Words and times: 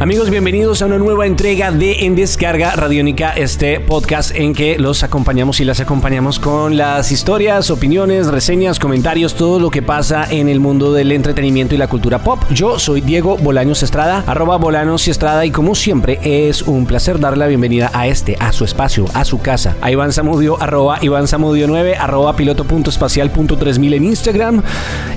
Amigos, 0.00 0.28
bienvenidos 0.28 0.82
a 0.82 0.86
una 0.86 0.98
nueva 0.98 1.24
entrega 1.24 1.70
de 1.70 2.04
En 2.04 2.16
Descarga 2.16 2.72
Radiónica, 2.72 3.30
este 3.30 3.78
podcast 3.78 4.34
en 4.34 4.52
que 4.52 4.76
los 4.76 5.04
acompañamos 5.04 5.60
y 5.60 5.64
las 5.64 5.78
acompañamos 5.78 6.40
con 6.40 6.76
las 6.76 7.12
historias, 7.12 7.70
opiniones, 7.70 8.26
reseñas, 8.26 8.80
comentarios, 8.80 9.36
todo 9.36 9.60
lo 9.60 9.70
que 9.70 9.82
pasa 9.82 10.26
en 10.28 10.48
el 10.48 10.58
mundo 10.58 10.92
del 10.92 11.12
entretenimiento 11.12 11.76
y 11.76 11.78
la 11.78 11.86
cultura 11.86 12.18
pop. 12.18 12.42
Yo 12.50 12.80
soy 12.80 13.02
Diego 13.02 13.36
Bolaños 13.36 13.84
Estrada, 13.84 14.24
arroba 14.26 14.56
Bolaños 14.56 15.06
y 15.06 15.12
Estrada, 15.12 15.46
y 15.46 15.52
como 15.52 15.76
siempre 15.76 16.18
es 16.24 16.62
un 16.62 16.86
placer 16.86 17.20
darle 17.20 17.38
la 17.38 17.46
bienvenida 17.46 17.92
a 17.94 18.08
este, 18.08 18.36
a 18.40 18.52
su 18.52 18.64
espacio, 18.64 19.04
a 19.14 19.24
su 19.24 19.40
casa, 19.40 19.76
a 19.80 19.92
Iván 19.92 20.12
Samudio, 20.12 20.60
arroba 20.60 20.98
Iván 21.02 21.28
Samudio 21.28 21.68
9, 21.68 21.96
arroba 21.96 22.34
piloto.espacial.3000 22.34 23.94
en 23.94 24.04
Instagram. 24.04 24.62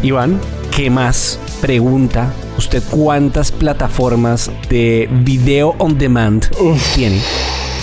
Iván, 0.04 0.40
¿qué 0.72 0.92
más 0.92 1.40
pregunta 1.62 2.34
usted 2.58 2.82
cuántas 2.90 3.52
plataformas 3.52 4.52
de 4.70 5.10
video 5.24 5.76
on 5.80 5.98
demand 5.98 6.50
tiene? 6.96 7.20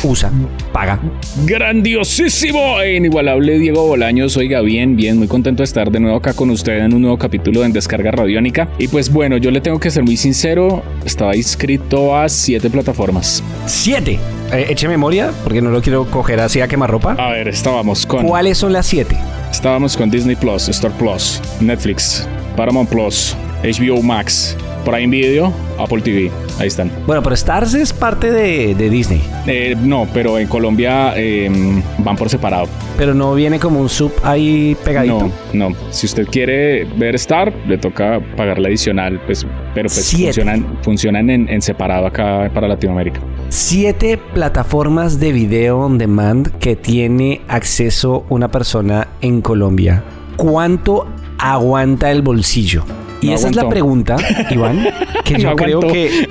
Usa, 0.03 0.31
paga. 0.71 1.01
Grandiosísimo 1.47 2.79
e 2.81 2.97
inigualable 2.97 3.59
Diego 3.59 3.87
Bolaños. 3.87 4.37
Oiga, 4.37 4.61
bien, 4.61 4.97
bien, 4.97 5.17
muy 5.17 5.29
contento 5.29 5.63
de 5.63 5.65
estar 5.65 5.91
de 5.91 5.99
nuevo 5.99 6.19
acá 6.19 6.35
con 6.35 6.51
usted 6.51 6.81
en 6.81 6.93
un 6.93 7.01
nuevo 7.01 7.17
capítulo 7.17 7.63
de 7.63 7.71
Descarga 7.71 8.11
Radiónica. 8.11 8.69
Y 8.79 8.89
pues 8.89 9.11
bueno, 9.11 9.39
yo 9.39 9.51
le 9.51 9.63
tengo 9.63 9.81
que 9.81 9.91
ser 9.91 10.03
muy 10.03 10.19
sincero, 10.19 10.83
estaba 11.07 11.35
inscrito 11.35 12.15
a 12.15 12.29
siete 12.29 12.69
plataformas. 12.69 13.43
¡Siete! 13.65 14.19
Eh, 14.53 14.67
eche 14.69 14.89
memoria, 14.89 15.33
porque 15.43 15.63
no 15.63 15.71
lo 15.71 15.81
quiero 15.81 16.05
coger 16.11 16.39
así 16.41 16.61
a 16.61 16.69
quemarropa. 16.69 17.13
A 17.13 17.31
ver, 17.31 17.49
estábamos 17.49 18.05
con... 18.05 18.27
¿Cuáles 18.27 18.59
son 18.59 18.75
las 18.75 18.85
siete? 18.85 19.17
Estábamos 19.51 19.97
con 19.97 20.11
Disney 20.11 20.37
Plus, 20.37 20.69
Star 20.69 20.93
Plus, 20.93 21.41
Netflix, 21.61 22.29
Paramount 22.57 22.91
Plus, 22.91 23.35
HBO 23.65 24.03
Max, 24.03 24.57
Prime 24.85 25.07
Video, 25.09 25.51
Apple 25.79 26.03
TV. 26.03 26.31
Ahí 26.59 26.69
están. 26.69 26.91
Bueno, 27.07 27.23
pero 27.23 27.35
Stars 27.35 27.73
es 27.75 27.93
parte 27.95 28.31
de, 28.31 28.75
de 28.75 28.91
Disney. 28.91 29.23
Eh, 29.47 29.75
no, 29.81 30.07
pero 30.13 30.39
en 30.39 30.47
Colombia 30.47 31.15
eh, 31.17 31.51
van 31.99 32.15
por 32.15 32.29
separado. 32.29 32.69
Pero 32.99 33.15
no 33.15 33.35
viene 33.35 33.59
como 33.59 33.81
un 33.81 33.89
sub 33.89 34.13
ahí 34.23 34.77
pegadito. 34.85 35.33
No, 35.55 35.71
no. 35.71 35.77
Si 35.91 36.07
usted 36.07 36.27
quiere 36.27 36.85
ver 36.97 37.15
Star, 37.15 37.53
le 37.67 37.79
toca 37.79 38.21
pagar 38.37 38.59
la 38.59 38.69
adicional, 38.69 39.19
pues, 39.25 39.47
pero 39.75 39.89
pues 39.89 40.05
Siete. 40.05 40.27
funcionan, 40.27 40.79
funcionan 40.83 41.31
en, 41.31 41.49
en 41.49 41.63
separado 41.63 42.07
acá 42.07 42.51
para 42.55 42.69
Latinoamérica. 42.69 43.21
Siete 43.49 44.19
plataformas 44.35 45.19
de 45.19 45.33
video 45.33 45.79
on 45.79 45.97
demand 45.97 46.51
que 46.59 46.77
tiene 46.77 47.41
acceso 47.49 48.27
una 48.29 48.51
persona 48.51 49.09
en 49.23 49.41
Colombia. 49.41 50.05
¿Cuánto 50.37 51.07
aguanta 51.39 52.11
el 52.11 52.23
bolsillo? 52.23 52.85
Y 53.25 53.33
esa 53.33 53.49
es 53.49 53.57
la 53.57 53.69
pregunta, 53.69 54.17
Iván, 54.51 54.87
que 55.25 55.35
No 55.39 55.39
yo 55.39 55.57
creo 55.57 55.81
que, 55.81 56.29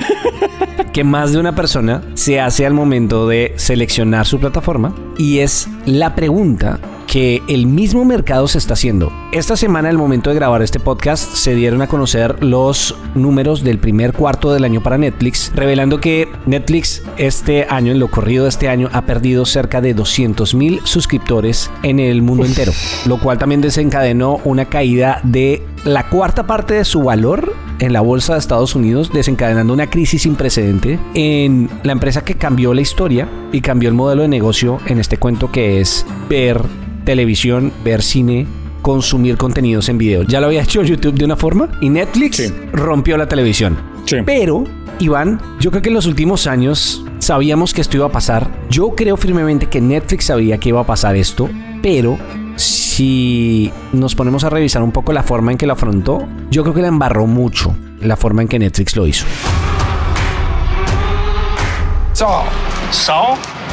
que 0.91 1.03
más 1.03 1.31
de 1.31 1.39
una 1.39 1.55
persona 1.55 2.01
se 2.13 2.39
hace 2.39 2.65
al 2.65 2.73
momento 2.73 3.27
de 3.27 3.53
seleccionar 3.55 4.25
su 4.25 4.39
plataforma. 4.39 4.95
Y 5.17 5.39
es 5.39 5.67
la 5.85 6.15
pregunta 6.15 6.79
que 7.13 7.43
el 7.47 7.67
mismo 7.67 8.05
mercado 8.05 8.47
se 8.47 8.57
está 8.57 8.73
haciendo. 8.73 9.13
Esta 9.31 9.55
semana, 9.55 9.87
al 9.89 9.99
momento 9.99 10.31
de 10.31 10.35
grabar 10.35 10.63
este 10.63 10.79
podcast, 10.79 11.35
se 11.35 11.53
dieron 11.53 11.83
a 11.83 11.87
conocer 11.87 12.43
los 12.43 12.95
números 13.13 13.63
del 13.63 13.77
primer 13.77 14.13
cuarto 14.13 14.51
del 14.51 14.63
año 14.63 14.81
para 14.81 14.97
Netflix, 14.97 15.51
revelando 15.53 15.99
que 15.99 16.27
Netflix 16.47 17.03
este 17.17 17.67
año, 17.69 17.91
en 17.91 17.99
lo 17.99 18.09
corrido 18.09 18.45
de 18.45 18.49
este 18.49 18.67
año, 18.67 18.89
ha 18.93 19.05
perdido 19.05 19.45
cerca 19.45 19.79
de 19.79 19.93
200 19.93 20.55
mil 20.55 20.81
suscriptores 20.85 21.69
en 21.83 21.99
el 21.99 22.23
mundo 22.23 22.45
entero, 22.45 22.71
lo 23.05 23.19
cual 23.19 23.37
también 23.37 23.61
desencadenó 23.61 24.39
una 24.43 24.65
caída 24.65 25.19
de 25.21 25.61
la 25.85 26.09
cuarta 26.09 26.47
parte 26.47 26.73
de 26.73 26.83
su 26.83 27.03
valor 27.03 27.53
en 27.77 27.93
la 27.93 28.01
bolsa 28.01 28.33
de 28.33 28.39
Estados 28.39 28.73
Unidos, 28.73 29.13
desencadenando 29.13 29.71
una 29.71 29.87
crisis 29.87 30.23
sin 30.23 30.35
precedente 30.35 30.97
en 31.13 31.69
la 31.83 31.91
empresa 31.91 32.23
que 32.23 32.33
cambió 32.35 32.73
la 32.73 32.81
historia 32.81 33.29
y 33.51 33.61
cambió 33.61 33.89
el 33.89 33.95
modelo 33.95 34.23
de 34.23 34.29
negocio 34.29 34.79
en 34.87 34.99
este 34.99 35.17
cuento 35.17 35.51
que 35.51 35.79
es 35.79 36.07
ver 36.27 36.59
televisión, 37.03 37.71
ver 37.83 38.01
cine, 38.01 38.47
consumir 38.81 39.37
contenidos 39.37 39.89
en 39.89 39.97
video. 39.97 40.23
Ya 40.23 40.39
lo 40.39 40.47
había 40.47 40.61
hecho 40.61 40.81
YouTube 40.83 41.13
de 41.15 41.25
una 41.25 41.35
forma 41.35 41.69
y 41.81 41.89
Netflix 41.89 42.37
Sí. 42.37 42.53
rompió 42.73 43.17
la 43.17 43.27
televisión. 43.27 43.77
Sí. 44.05 44.17
Pero, 44.25 44.65
Iván, 44.99 45.39
yo 45.59 45.71
creo 45.71 45.81
que 45.81 45.89
en 45.89 45.95
los 45.95 46.05
últimos 46.05 46.47
años 46.47 47.03
sabíamos 47.19 47.73
que 47.73 47.81
esto 47.81 47.97
iba 47.97 48.05
a 48.07 48.11
pasar. 48.11 48.49
Yo 48.69 48.89
creo 48.95 49.15
firmemente 49.17 49.67
que 49.67 49.79
Netflix 49.81 50.25
sabía 50.25 50.57
que 50.57 50.69
iba 50.69 50.81
a 50.81 50.85
pasar 50.85 51.15
esto, 51.15 51.49
pero 51.81 52.17
si 52.55 53.71
nos 53.93 54.13
ponemos 54.15 54.43
a 54.43 54.49
revisar 54.49 54.83
un 54.83 54.91
poco 54.91 55.13
la 55.13 55.23
forma 55.23 55.51
en 55.51 55.57
que 55.57 55.65
lo 55.65 55.73
afrontó, 55.73 56.27
yo 56.51 56.63
creo 56.63 56.75
que 56.75 56.81
la 56.81 56.89
embarró 56.89 57.25
mucho 57.25 57.75
la 58.01 58.15
forma 58.17 58.41
en 58.41 58.47
que 58.47 58.59
Netflix 58.59 58.95
lo 58.95 59.07
hizo. 59.07 59.25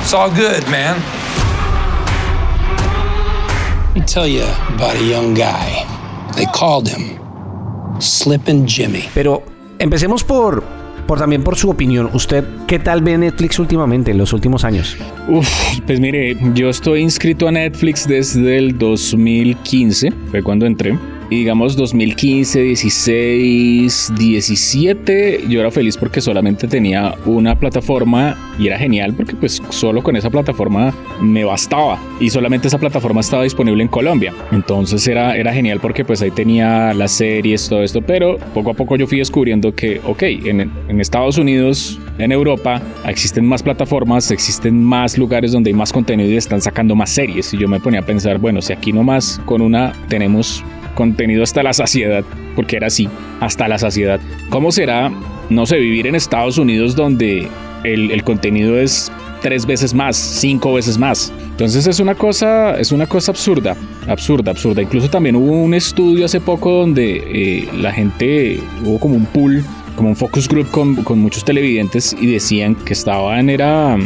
It's 0.03 0.15
all 0.15 0.31
good, 0.31 0.67
man. 0.71 0.97
Let 4.01 4.07
me 4.07 4.13
tell 4.15 4.27
you 4.27 4.47
about 4.77 4.97
a 4.97 5.05
young 5.05 5.35
guy. 5.35 5.85
They 6.35 6.47
called 6.47 6.89
him 6.89 7.19
Slippin' 8.01 8.67
Jimmy. 8.67 9.05
Pero 9.13 9.43
empecemos 9.79 10.25
por, 10.25 10.65
por 11.07 11.19
también 11.19 11.45
por 11.45 11.55
su 11.57 11.69
opinión. 11.69 12.09
¿Usted 12.15 12.43
qué 12.67 12.79
tal 12.79 13.03
ve 13.03 13.19
Netflix 13.19 13.59
últimamente, 13.59 14.13
en 14.13 14.17
los 14.17 14.33
últimos 14.33 14.65
años? 14.65 14.97
Uf, 15.29 15.47
pues 15.87 16.01
mire, 16.01 16.35
yo 16.55 16.71
estoy 16.71 17.03
inscrito 17.03 17.47
a 17.47 17.53
Netflix 17.53 18.09
desde 18.09 18.57
el 18.57 18.79
2015, 18.79 20.11
fue 20.31 20.43
cuando 20.43 20.65
entré. 20.65 20.99
Y 21.31 21.37
digamos 21.37 21.77
2015, 21.77 22.61
16, 22.61 24.13
17, 24.19 25.45
yo 25.49 25.61
era 25.61 25.71
feliz 25.71 25.97
porque 25.97 26.21
solamente 26.21 26.67
tenía 26.67 27.15
una 27.25 27.57
plataforma 27.57 28.37
y 28.59 28.67
era 28.67 28.77
genial 28.77 29.15
porque 29.15 29.37
pues 29.37 29.63
solo 29.69 30.03
con 30.03 30.17
esa 30.17 30.29
plataforma 30.29 30.93
me 31.23 31.45
bastaba 31.45 32.01
y 32.19 32.31
solamente 32.31 32.67
esa 32.67 32.79
plataforma 32.79 33.21
estaba 33.21 33.45
disponible 33.45 33.81
en 33.81 33.89
Colombia. 33.89 34.35
Entonces 34.51 35.07
era, 35.07 35.37
era 35.37 35.53
genial 35.53 35.79
porque 35.81 36.05
pues 36.05 36.21
ahí 36.21 36.33
tenía 36.33 36.93
las 36.95 37.13
series, 37.13 37.69
todo 37.69 37.85
esto, 37.85 38.03
pero 38.03 38.37
poco 38.53 38.73
a 38.73 38.75
poco 38.75 38.97
yo 38.97 39.07
fui 39.07 39.19
descubriendo 39.19 39.73
que, 39.73 40.01
ok, 40.05 40.23
en, 40.25 40.73
en 40.89 41.01
Estados 41.01 41.39
Unidos, 41.39 42.01
en 42.19 42.33
Europa, 42.33 42.83
existen 43.07 43.47
más 43.47 43.63
plataformas, 43.63 44.33
existen 44.33 44.83
más 44.83 45.17
lugares 45.17 45.53
donde 45.53 45.71
hay 45.71 45.75
más 45.75 45.93
contenido 45.93 46.29
y 46.29 46.37
están 46.37 46.61
sacando 46.61 46.97
más 46.97 47.11
series. 47.11 47.55
Y 47.55 47.59
yo 47.59 47.69
me 47.69 47.79
ponía 47.79 48.01
a 48.01 48.05
pensar, 48.05 48.39
bueno, 48.39 48.61
si 48.61 48.73
aquí 48.73 48.93
nomás 48.93 49.41
con 49.47 49.63
una 49.63 49.93
tenemos 50.09 50.65
contenido 50.95 51.43
hasta 51.43 51.63
la 51.63 51.73
saciedad, 51.73 52.25
porque 52.57 52.77
era 52.77 52.89
así, 52.89 53.09
hasta 53.41 53.69
la 53.69 53.79
saciedad. 53.79 54.21
¿Cómo 54.49 54.73
será, 54.73 55.11
no 55.49 55.67
sé, 55.67 55.79
vivir 55.79 56.07
en 56.07 56.15
Estados 56.15 56.59
Unidos 56.59 56.97
donde 56.97 57.49
el, 57.85 58.23
contenido 58.25 58.79
es 58.79 59.11
tres 59.43 59.67
veces 59.67 59.95
más, 59.95 60.17
cinco 60.17 60.75
veces 60.75 60.99
más? 60.99 61.33
Entonces 61.51 61.87
es 61.87 62.01
una 62.01 62.15
cosa, 62.15 62.79
es 62.79 62.93
una 62.93 63.07
cosa 63.07 63.33
absurda, 63.33 63.77
absurda, 64.09 64.51
absurda. 64.51 64.83
Incluso 64.83 65.09
también 65.09 65.37
hubo 65.37 65.53
un 65.53 65.75
estudio 65.75 66.25
hace 66.25 66.41
poco 66.41 66.71
donde 66.71 67.23
eh, 67.27 67.69
la 67.79 67.93
gente, 67.93 68.61
hubo 68.85 68.99
como 68.99 69.15
un 69.15 69.27
pool, 69.27 69.65
como 69.97 70.11
un 70.11 70.17
focus 70.17 70.49
group 70.49 70.71
con, 70.71 70.97
con 71.05 71.19
muchos 71.19 71.45
televidentes 71.45 72.17
y 72.19 72.27
decían 72.27 72.75
que 72.75 72.95
estaban, 72.95 73.51
era 73.51 73.99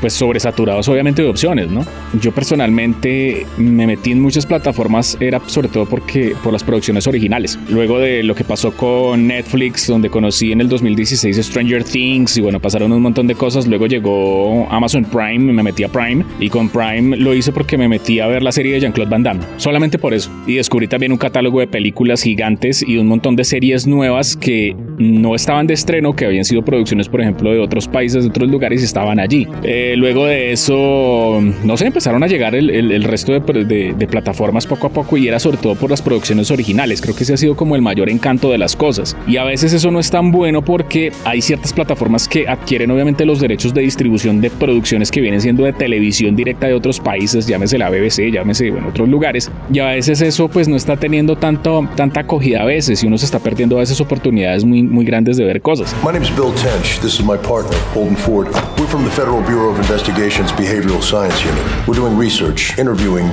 pues 0.00 0.12
sobresaturados 0.12 0.88
obviamente 0.88 1.22
de 1.22 1.28
opciones, 1.28 1.70
¿no? 1.70 1.84
Yo 2.20 2.32
personalmente 2.32 3.46
me 3.56 3.86
metí 3.86 4.12
en 4.12 4.20
muchas 4.20 4.46
plataformas, 4.46 5.16
era 5.20 5.40
sobre 5.46 5.68
todo 5.68 5.86
porque 5.86 6.34
por 6.42 6.52
las 6.52 6.64
producciones 6.64 7.06
originales. 7.06 7.58
Luego 7.68 7.98
de 7.98 8.22
lo 8.22 8.34
que 8.34 8.44
pasó 8.44 8.72
con 8.72 9.26
Netflix, 9.26 9.86
donde 9.86 10.10
conocí 10.10 10.52
en 10.52 10.60
el 10.60 10.68
2016 10.68 11.36
Stranger 11.36 11.84
Things 11.84 12.36
y 12.36 12.40
bueno, 12.40 12.60
pasaron 12.60 12.92
un 12.92 13.02
montón 13.02 13.26
de 13.26 13.34
cosas. 13.34 13.66
Luego 13.66 13.86
llegó 13.86 14.66
Amazon 14.70 15.04
Prime, 15.04 15.52
me 15.52 15.62
metí 15.62 15.84
a 15.84 15.88
Prime 15.88 16.24
y 16.38 16.48
con 16.48 16.68
Prime 16.68 17.16
lo 17.16 17.34
hice 17.34 17.52
porque 17.52 17.76
me 17.76 17.88
metí 17.88 18.20
a 18.20 18.26
ver 18.26 18.42
la 18.42 18.52
serie 18.52 18.74
de 18.74 18.80
Jean-Claude 18.80 19.10
Van 19.10 19.22
Damme, 19.22 19.40
solamente 19.56 19.98
por 19.98 20.14
eso. 20.14 20.30
Y 20.46 20.54
descubrí 20.54 20.88
también 20.88 21.12
un 21.12 21.18
catálogo 21.18 21.60
de 21.60 21.66
películas 21.66 22.22
gigantes 22.22 22.82
y 22.86 22.96
un 22.96 23.06
montón 23.06 23.36
de 23.36 23.44
series 23.44 23.86
nuevas 23.86 24.36
que 24.36 24.74
no 25.00 25.34
estaban 25.34 25.66
de 25.66 25.74
estreno, 25.74 26.14
que 26.14 26.26
habían 26.26 26.44
sido 26.44 26.62
producciones, 26.62 27.08
por 27.08 27.22
ejemplo, 27.22 27.50
de 27.50 27.58
otros 27.58 27.88
países, 27.88 28.22
de 28.22 28.28
otros 28.28 28.48
lugares 28.48 28.82
y 28.82 28.84
estaban 28.84 29.18
allí. 29.18 29.48
Eh, 29.62 29.94
luego 29.96 30.26
de 30.26 30.52
eso, 30.52 31.40
no 31.64 31.76
sé, 31.76 31.86
empezaron 31.86 32.22
a 32.22 32.26
llegar 32.26 32.54
el, 32.54 33.04
resto 33.04 33.32
de, 33.32 34.06
plataformas 34.10 34.66
poco 34.66 34.88
a 34.88 34.90
poco 34.90 35.16
y 35.16 35.28
era 35.28 35.38
sobre 35.38 35.56
todo 35.56 35.74
por 35.74 35.90
las 35.90 36.02
producciones 36.02 36.50
originales. 36.50 37.00
Creo 37.00 37.14
que 37.14 37.22
ese 37.22 37.34
ha 37.34 37.36
sido 37.36 37.56
como 37.56 37.76
el 37.76 37.82
mayor 37.82 38.10
encanto 38.10 38.50
de 38.50 38.58
las 38.58 38.76
cosas. 38.76 39.16
Y 39.26 39.38
a 39.38 39.44
veces 39.44 39.72
eso 39.72 39.90
no 39.90 40.00
es 40.00 40.10
tan 40.10 40.32
bueno 40.32 40.62
porque 40.62 41.12
hay 41.24 41.40
ciertas 41.40 41.72
plataformas 41.72 42.28
que 42.28 42.46
adquieren 42.46 42.90
obviamente 42.90 43.24
los 43.24 43.40
derechos 43.40 43.72
de 43.72 43.82
distribución 43.82 44.40
de 44.40 44.50
producciones 44.50 45.10
que 45.10 45.20
vienen 45.20 45.40
siendo 45.40 45.64
de 45.64 45.72
televisión 45.72 46.36
directa 46.36 46.66
de 46.66 46.74
otros 46.74 47.00
países, 47.00 47.46
llámese 47.46 47.78
la 47.78 47.88
BBC, 47.88 48.30
llámese 48.32 48.70
bueno, 48.70 48.88
otros 48.88 49.08
lugares. 49.08 49.50
Y 49.72 49.78
a 49.78 49.86
veces 49.86 50.20
eso 50.20 50.48
pues 50.48 50.68
no 50.68 50.76
está 50.76 50.96
teniendo 50.96 51.36
tanta 51.36 52.20
acogida 52.20 52.62
a 52.62 52.66
veces 52.66 53.02
y 53.02 53.06
uno 53.06 53.16
se 53.16 53.24
está 53.24 53.38
perdiendo 53.38 53.76
a 53.76 53.80
veces 53.80 54.00
oportunidades 54.00 54.64
muy, 54.64 54.89
muy 54.90 55.04
grandes 55.04 55.36
de 55.36 55.44
ver 55.44 55.60
cosas. 55.60 55.94
My 56.04 56.12
name 56.12 56.22
is 56.22 56.30
Bill 56.30 56.52
Tench. 56.54 57.00
This 57.00 57.14
is 57.14 57.22
my 57.22 57.36
partner, 57.36 57.78
Holden 57.94 58.16
Ford. 58.16 58.48
We're 58.78 58.86
from 58.86 59.04
the 59.04 59.10
Federal 59.10 59.40
Bureau 59.42 59.70
of 59.70 59.78
Investigation's 59.78 60.52
Behavioral 60.52 61.02
Science 61.02 61.44
Unit. 61.44 61.64
We're 61.86 61.94
doing 61.94 62.16
research, 62.16 62.78
interviewing 62.78 63.28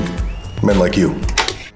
men 0.64 0.80
like 0.80 0.98
you. 0.98 1.16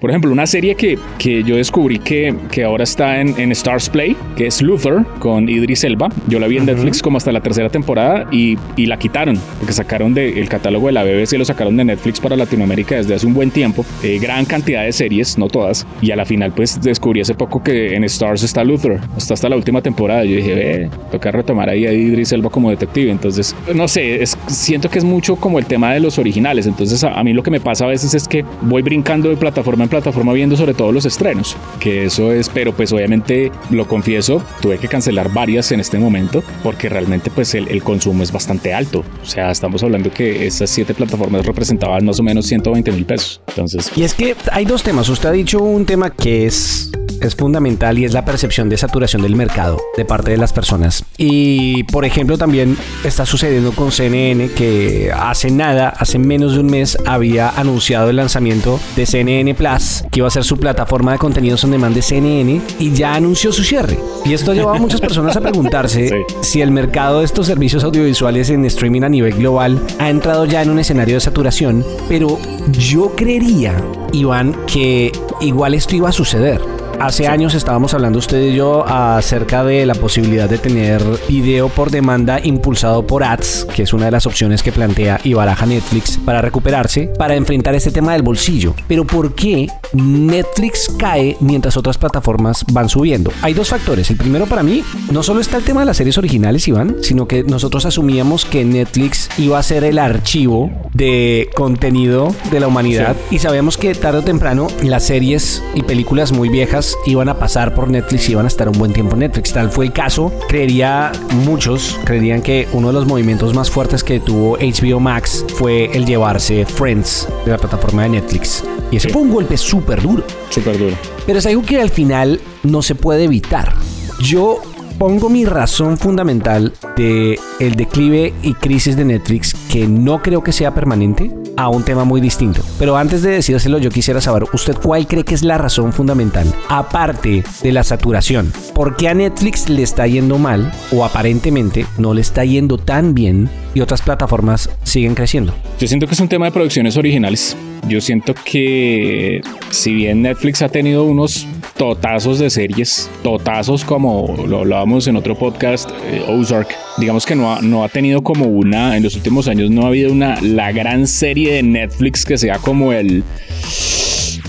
Por 0.02 0.10
ejemplo, 0.10 0.32
una 0.32 0.48
serie 0.48 0.74
que, 0.74 0.98
que 1.16 1.44
yo 1.44 1.54
descubrí 1.54 2.00
que, 2.00 2.34
que 2.50 2.64
ahora 2.64 2.82
está 2.82 3.20
en, 3.20 3.40
en, 3.40 3.52
Stars 3.52 3.88
Play, 3.88 4.16
que 4.34 4.48
es 4.48 4.60
Luther 4.60 5.04
con 5.20 5.48
Idris 5.48 5.84
Elba. 5.84 6.08
Yo 6.26 6.40
la 6.40 6.48
vi 6.48 6.56
en 6.56 6.66
Netflix 6.66 7.00
como 7.00 7.18
hasta 7.18 7.30
la 7.30 7.40
tercera 7.40 7.68
temporada 7.68 8.26
y, 8.32 8.58
y 8.74 8.86
la 8.86 8.98
quitaron, 8.98 9.38
porque 9.60 9.72
sacaron 9.72 10.12
del 10.12 10.48
catálogo 10.48 10.88
de 10.88 10.92
la 10.94 11.04
BBC, 11.04 11.34
lo 11.38 11.44
sacaron 11.44 11.76
de 11.76 11.84
Netflix 11.84 12.18
para 12.18 12.34
Latinoamérica 12.34 12.96
desde 12.96 13.14
hace 13.14 13.28
un 13.28 13.34
buen 13.34 13.52
tiempo. 13.52 13.86
Eh, 14.02 14.18
gran 14.20 14.44
cantidad 14.44 14.82
de 14.82 14.92
series, 14.92 15.38
no 15.38 15.46
todas. 15.46 15.86
Y 16.00 16.10
a 16.10 16.16
la 16.16 16.24
final, 16.24 16.50
pues 16.50 16.82
descubrí 16.82 17.20
hace 17.20 17.34
poco 17.36 17.62
que 17.62 17.94
en 17.94 18.02
Stars 18.02 18.42
está 18.42 18.64
Luther, 18.64 18.98
hasta 19.16 19.34
hasta 19.34 19.48
la 19.48 19.54
última 19.54 19.82
temporada. 19.82 20.24
Yo 20.24 20.34
dije, 20.34 20.54
ve, 20.56 20.90
toca 21.12 21.30
retomar 21.30 21.68
ahí 21.68 21.86
a 21.86 21.92
Idris 21.92 22.32
Elba 22.32 22.50
como 22.50 22.70
detective. 22.70 23.08
Entonces, 23.08 23.54
no 23.72 23.86
sé, 23.86 24.20
es, 24.20 24.36
siento 24.48 24.90
que 24.90 24.98
es 24.98 25.04
mucho 25.04 25.36
como 25.36 25.60
el 25.60 25.66
tema 25.66 25.94
de 25.94 26.00
los 26.00 26.18
originales. 26.18 26.66
Entonces, 26.66 27.04
a, 27.04 27.12
a 27.12 27.22
mí 27.22 27.32
lo 27.32 27.44
que 27.44 27.52
me 27.52 27.60
pasa 27.60 27.84
a 27.84 27.88
veces 27.88 28.14
es 28.14 28.26
que 28.26 28.44
voy 28.62 28.82
brincando 28.82 29.28
de 29.28 29.36
plataforma 29.36 29.84
en 29.84 29.91
plataforma 29.92 30.32
viendo 30.32 30.56
sobre 30.56 30.72
todo 30.72 30.90
los 30.90 31.04
estrenos, 31.04 31.54
que 31.78 32.06
eso 32.06 32.32
es, 32.32 32.48
pero 32.48 32.72
pues 32.72 32.92
obviamente 32.92 33.52
lo 33.70 33.86
confieso, 33.86 34.42
tuve 34.62 34.78
que 34.78 34.88
cancelar 34.88 35.30
varias 35.32 35.70
en 35.70 35.80
este 35.80 35.98
momento 35.98 36.42
porque 36.62 36.88
realmente 36.88 37.30
pues 37.30 37.54
el, 37.54 37.68
el 37.68 37.82
consumo 37.82 38.22
es 38.22 38.32
bastante 38.32 38.72
alto. 38.72 39.04
O 39.22 39.26
sea, 39.26 39.50
estamos 39.50 39.82
hablando 39.82 40.10
que 40.10 40.46
esas 40.46 40.70
siete 40.70 40.94
plataformas 40.94 41.44
representaban 41.44 42.06
más 42.06 42.18
o 42.18 42.22
menos 42.22 42.46
120 42.46 42.90
mil 42.92 43.04
pesos. 43.04 43.42
Entonces... 43.48 43.92
Y 43.94 44.02
es 44.02 44.14
que 44.14 44.34
hay 44.50 44.64
dos 44.64 44.82
temas. 44.82 45.10
Usted 45.10 45.28
ha 45.28 45.32
dicho 45.32 45.62
un 45.62 45.84
tema 45.84 46.08
que 46.08 46.46
es 46.46 46.90
es 47.28 47.36
fundamental 47.36 47.98
y 47.98 48.04
es 48.04 48.12
la 48.12 48.24
percepción 48.24 48.68
de 48.68 48.76
saturación 48.76 49.22
del 49.22 49.36
mercado 49.36 49.80
de 49.96 50.04
parte 50.04 50.30
de 50.30 50.36
las 50.36 50.52
personas. 50.52 51.04
Y 51.16 51.84
por 51.84 52.04
ejemplo 52.04 52.38
también 52.38 52.76
está 53.04 53.26
sucediendo 53.26 53.72
con 53.72 53.92
CNN 53.92 54.48
que 54.50 55.12
hace 55.14 55.50
nada, 55.50 55.88
hace 55.90 56.18
menos 56.18 56.54
de 56.54 56.60
un 56.60 56.66
mes 56.66 56.96
había 57.06 57.50
anunciado 57.50 58.10
el 58.10 58.16
lanzamiento 58.16 58.80
de 58.96 59.06
CNN 59.06 59.54
Plus, 59.54 60.04
que 60.10 60.20
iba 60.20 60.28
a 60.28 60.30
ser 60.30 60.44
su 60.44 60.58
plataforma 60.58 61.12
de 61.12 61.18
contenidos 61.18 61.64
on 61.64 61.70
demand 61.70 61.94
de 61.94 62.02
CNN 62.02 62.60
y 62.78 62.92
ya 62.92 63.14
anunció 63.14 63.52
su 63.52 63.64
cierre. 63.64 63.98
Y 64.24 64.34
esto 64.34 64.52
ha 64.52 64.54
llevado 64.54 64.76
a 64.76 64.80
muchas 64.80 65.00
personas 65.00 65.36
a 65.36 65.40
preguntarse 65.40 66.08
sí. 66.08 66.14
si 66.40 66.60
el 66.60 66.70
mercado 66.70 67.20
de 67.20 67.24
estos 67.24 67.46
servicios 67.46 67.84
audiovisuales 67.84 68.50
en 68.50 68.64
streaming 68.64 69.02
a 69.02 69.08
nivel 69.08 69.34
global 69.34 69.80
ha 69.98 70.10
entrado 70.10 70.46
ya 70.46 70.62
en 70.62 70.70
un 70.70 70.78
escenario 70.78 71.14
de 71.14 71.20
saturación, 71.20 71.84
pero 72.08 72.38
yo 72.72 73.14
creería, 73.16 73.74
Iván, 74.12 74.56
que 74.66 75.12
igual 75.40 75.74
esto 75.74 75.96
iba 75.96 76.08
a 76.08 76.12
suceder. 76.12 76.81
Hace 77.02 77.26
años 77.26 77.56
estábamos 77.56 77.94
hablando 77.94 78.20
usted 78.20 78.40
y 78.40 78.54
yo 78.54 78.86
acerca 78.86 79.64
de 79.64 79.84
la 79.86 79.94
posibilidad 79.96 80.48
de 80.48 80.56
tener 80.56 81.02
video 81.28 81.68
por 81.68 81.90
demanda 81.90 82.38
impulsado 82.40 83.04
por 83.04 83.24
ads, 83.24 83.66
que 83.74 83.82
es 83.82 83.92
una 83.92 84.04
de 84.04 84.12
las 84.12 84.24
opciones 84.24 84.62
que 84.62 84.70
plantea 84.70 85.20
y 85.24 85.34
baraja 85.34 85.66
Netflix 85.66 86.16
para 86.24 86.40
recuperarse, 86.40 87.08
para 87.18 87.34
enfrentar 87.34 87.74
este 87.74 87.90
tema 87.90 88.12
del 88.12 88.22
bolsillo. 88.22 88.76
Pero 88.86 89.04
¿por 89.04 89.34
qué 89.34 89.66
Netflix 89.94 90.88
cae 90.96 91.36
mientras 91.40 91.76
otras 91.76 91.98
plataformas 91.98 92.64
van 92.70 92.88
subiendo? 92.88 93.32
Hay 93.42 93.52
dos 93.52 93.70
factores. 93.70 94.08
El 94.08 94.16
primero 94.16 94.46
para 94.46 94.62
mí, 94.62 94.84
no 95.10 95.24
solo 95.24 95.40
está 95.40 95.56
el 95.56 95.64
tema 95.64 95.80
de 95.80 95.86
las 95.86 95.96
series 95.96 96.18
originales, 96.18 96.68
Iván, 96.68 96.98
sino 97.00 97.26
que 97.26 97.42
nosotros 97.42 97.84
asumíamos 97.84 98.44
que 98.44 98.64
Netflix 98.64 99.28
iba 99.38 99.58
a 99.58 99.62
ser 99.64 99.82
el 99.82 99.98
archivo 99.98 100.70
de 100.92 101.50
contenido 101.56 102.32
de 102.52 102.60
la 102.60 102.68
humanidad 102.68 103.16
sí. 103.28 103.36
y 103.36 103.38
sabemos 103.40 103.76
que 103.76 103.92
tarde 103.96 104.20
o 104.20 104.22
temprano 104.22 104.68
las 104.84 105.04
series 105.04 105.64
y 105.74 105.82
películas 105.82 106.30
muy 106.30 106.48
viejas 106.48 106.91
iban 107.06 107.28
a 107.28 107.38
pasar 107.38 107.74
por 107.74 107.88
Netflix 107.88 108.28
y 108.28 108.32
iban 108.32 108.44
a 108.44 108.48
estar 108.48 108.68
un 108.68 108.78
buen 108.78 108.92
tiempo 108.92 109.14
en 109.14 109.20
Netflix. 109.20 109.52
Tal 109.52 109.70
fue 109.70 109.86
el 109.86 109.92
caso. 109.92 110.32
Creería, 110.48 111.12
muchos 111.44 111.98
creerían 112.04 112.42
que 112.42 112.68
uno 112.72 112.88
de 112.88 112.94
los 112.94 113.06
movimientos 113.06 113.54
más 113.54 113.70
fuertes 113.70 114.02
que 114.04 114.20
tuvo 114.20 114.56
HBO 114.58 115.00
Max 115.00 115.44
fue 115.56 115.90
el 115.96 116.06
llevarse 116.06 116.64
Friends 116.66 117.28
de 117.44 117.52
la 117.52 117.58
plataforma 117.58 118.04
de 118.04 118.10
Netflix. 118.10 118.64
Y 118.90 118.96
ese 118.96 119.08
sí. 119.08 119.12
fue 119.12 119.22
un 119.22 119.32
golpe 119.32 119.56
súper 119.56 120.02
duro. 120.02 120.24
Súper 120.50 120.78
duro. 120.78 120.96
Pero 121.26 121.38
es 121.38 121.46
algo 121.46 121.62
que 121.62 121.80
al 121.80 121.90
final 121.90 122.40
no 122.62 122.82
se 122.82 122.94
puede 122.94 123.24
evitar. 123.24 123.74
Yo 124.20 124.60
pongo 125.02 125.28
mi 125.28 125.44
razón 125.44 125.98
fundamental 125.98 126.72
de 126.94 127.36
el 127.58 127.74
declive 127.74 128.32
y 128.40 128.54
crisis 128.54 128.96
de 128.96 129.04
Netflix, 129.04 129.52
que 129.68 129.88
no 129.88 130.22
creo 130.22 130.44
que 130.44 130.52
sea 130.52 130.74
permanente, 130.74 131.28
a 131.56 131.68
un 131.70 131.82
tema 131.82 132.04
muy 132.04 132.20
distinto. 132.20 132.60
Pero 132.78 132.96
antes 132.96 133.20
de 133.22 133.32
decírselo, 133.32 133.78
yo 133.78 133.90
quisiera 133.90 134.20
saber, 134.20 134.44
¿usted 134.52 134.76
cuál 134.80 135.08
cree 135.08 135.24
que 135.24 135.34
es 135.34 135.42
la 135.42 135.58
razón 135.58 135.92
fundamental? 135.92 136.46
Aparte 136.68 137.42
de 137.64 137.72
la 137.72 137.82
saturación, 137.82 138.52
¿por 138.76 138.94
qué 138.94 139.08
a 139.08 139.14
Netflix 139.14 139.68
le 139.68 139.82
está 139.82 140.06
yendo 140.06 140.38
mal 140.38 140.70
o 140.92 141.04
aparentemente 141.04 141.84
no 141.98 142.14
le 142.14 142.20
está 142.20 142.44
yendo 142.44 142.78
tan 142.78 143.12
bien 143.12 143.50
y 143.74 143.80
otras 143.80 144.02
plataformas 144.02 144.70
siguen 144.84 145.16
creciendo? 145.16 145.52
Yo 145.80 145.88
siento 145.88 146.06
que 146.06 146.14
es 146.14 146.20
un 146.20 146.28
tema 146.28 146.44
de 146.44 146.52
producciones 146.52 146.96
originales. 146.96 147.56
Yo 147.88 148.00
siento 148.00 148.34
que 148.34 149.42
si 149.70 149.92
bien 149.92 150.22
Netflix 150.22 150.62
ha 150.62 150.68
tenido 150.68 151.04
unos 151.04 151.46
totazos 151.76 152.38
de 152.38 152.48
series, 152.48 153.10
totazos 153.22 153.84
como 153.84 154.44
lo 154.46 154.60
hablábamos 154.60 155.08
en 155.08 155.16
otro 155.16 155.36
podcast, 155.36 155.90
eh, 156.04 156.24
Ozark, 156.28 156.68
digamos 156.98 157.26
que 157.26 157.34
no 157.34 157.52
ha, 157.52 157.60
no 157.60 157.82
ha 157.82 157.88
tenido 157.88 158.22
como 158.22 158.46
una, 158.46 158.96
en 158.96 159.02
los 159.02 159.16
últimos 159.16 159.48
años 159.48 159.70
no 159.70 159.82
ha 159.84 159.88
habido 159.88 160.12
una, 160.12 160.40
la 160.40 160.70
gran 160.70 161.06
serie 161.06 161.54
de 161.54 161.62
Netflix 161.62 162.24
que 162.24 162.38
sea 162.38 162.58
como 162.58 162.92
el, 162.92 163.24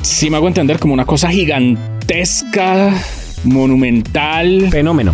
si 0.01 0.29
me 0.29 0.37
hago 0.37 0.47
entender, 0.47 0.79
como 0.79 0.93
una 0.93 1.05
cosa 1.05 1.29
gigantesca, 1.29 2.93
monumental. 3.43 4.69
Fenómeno. 4.69 5.13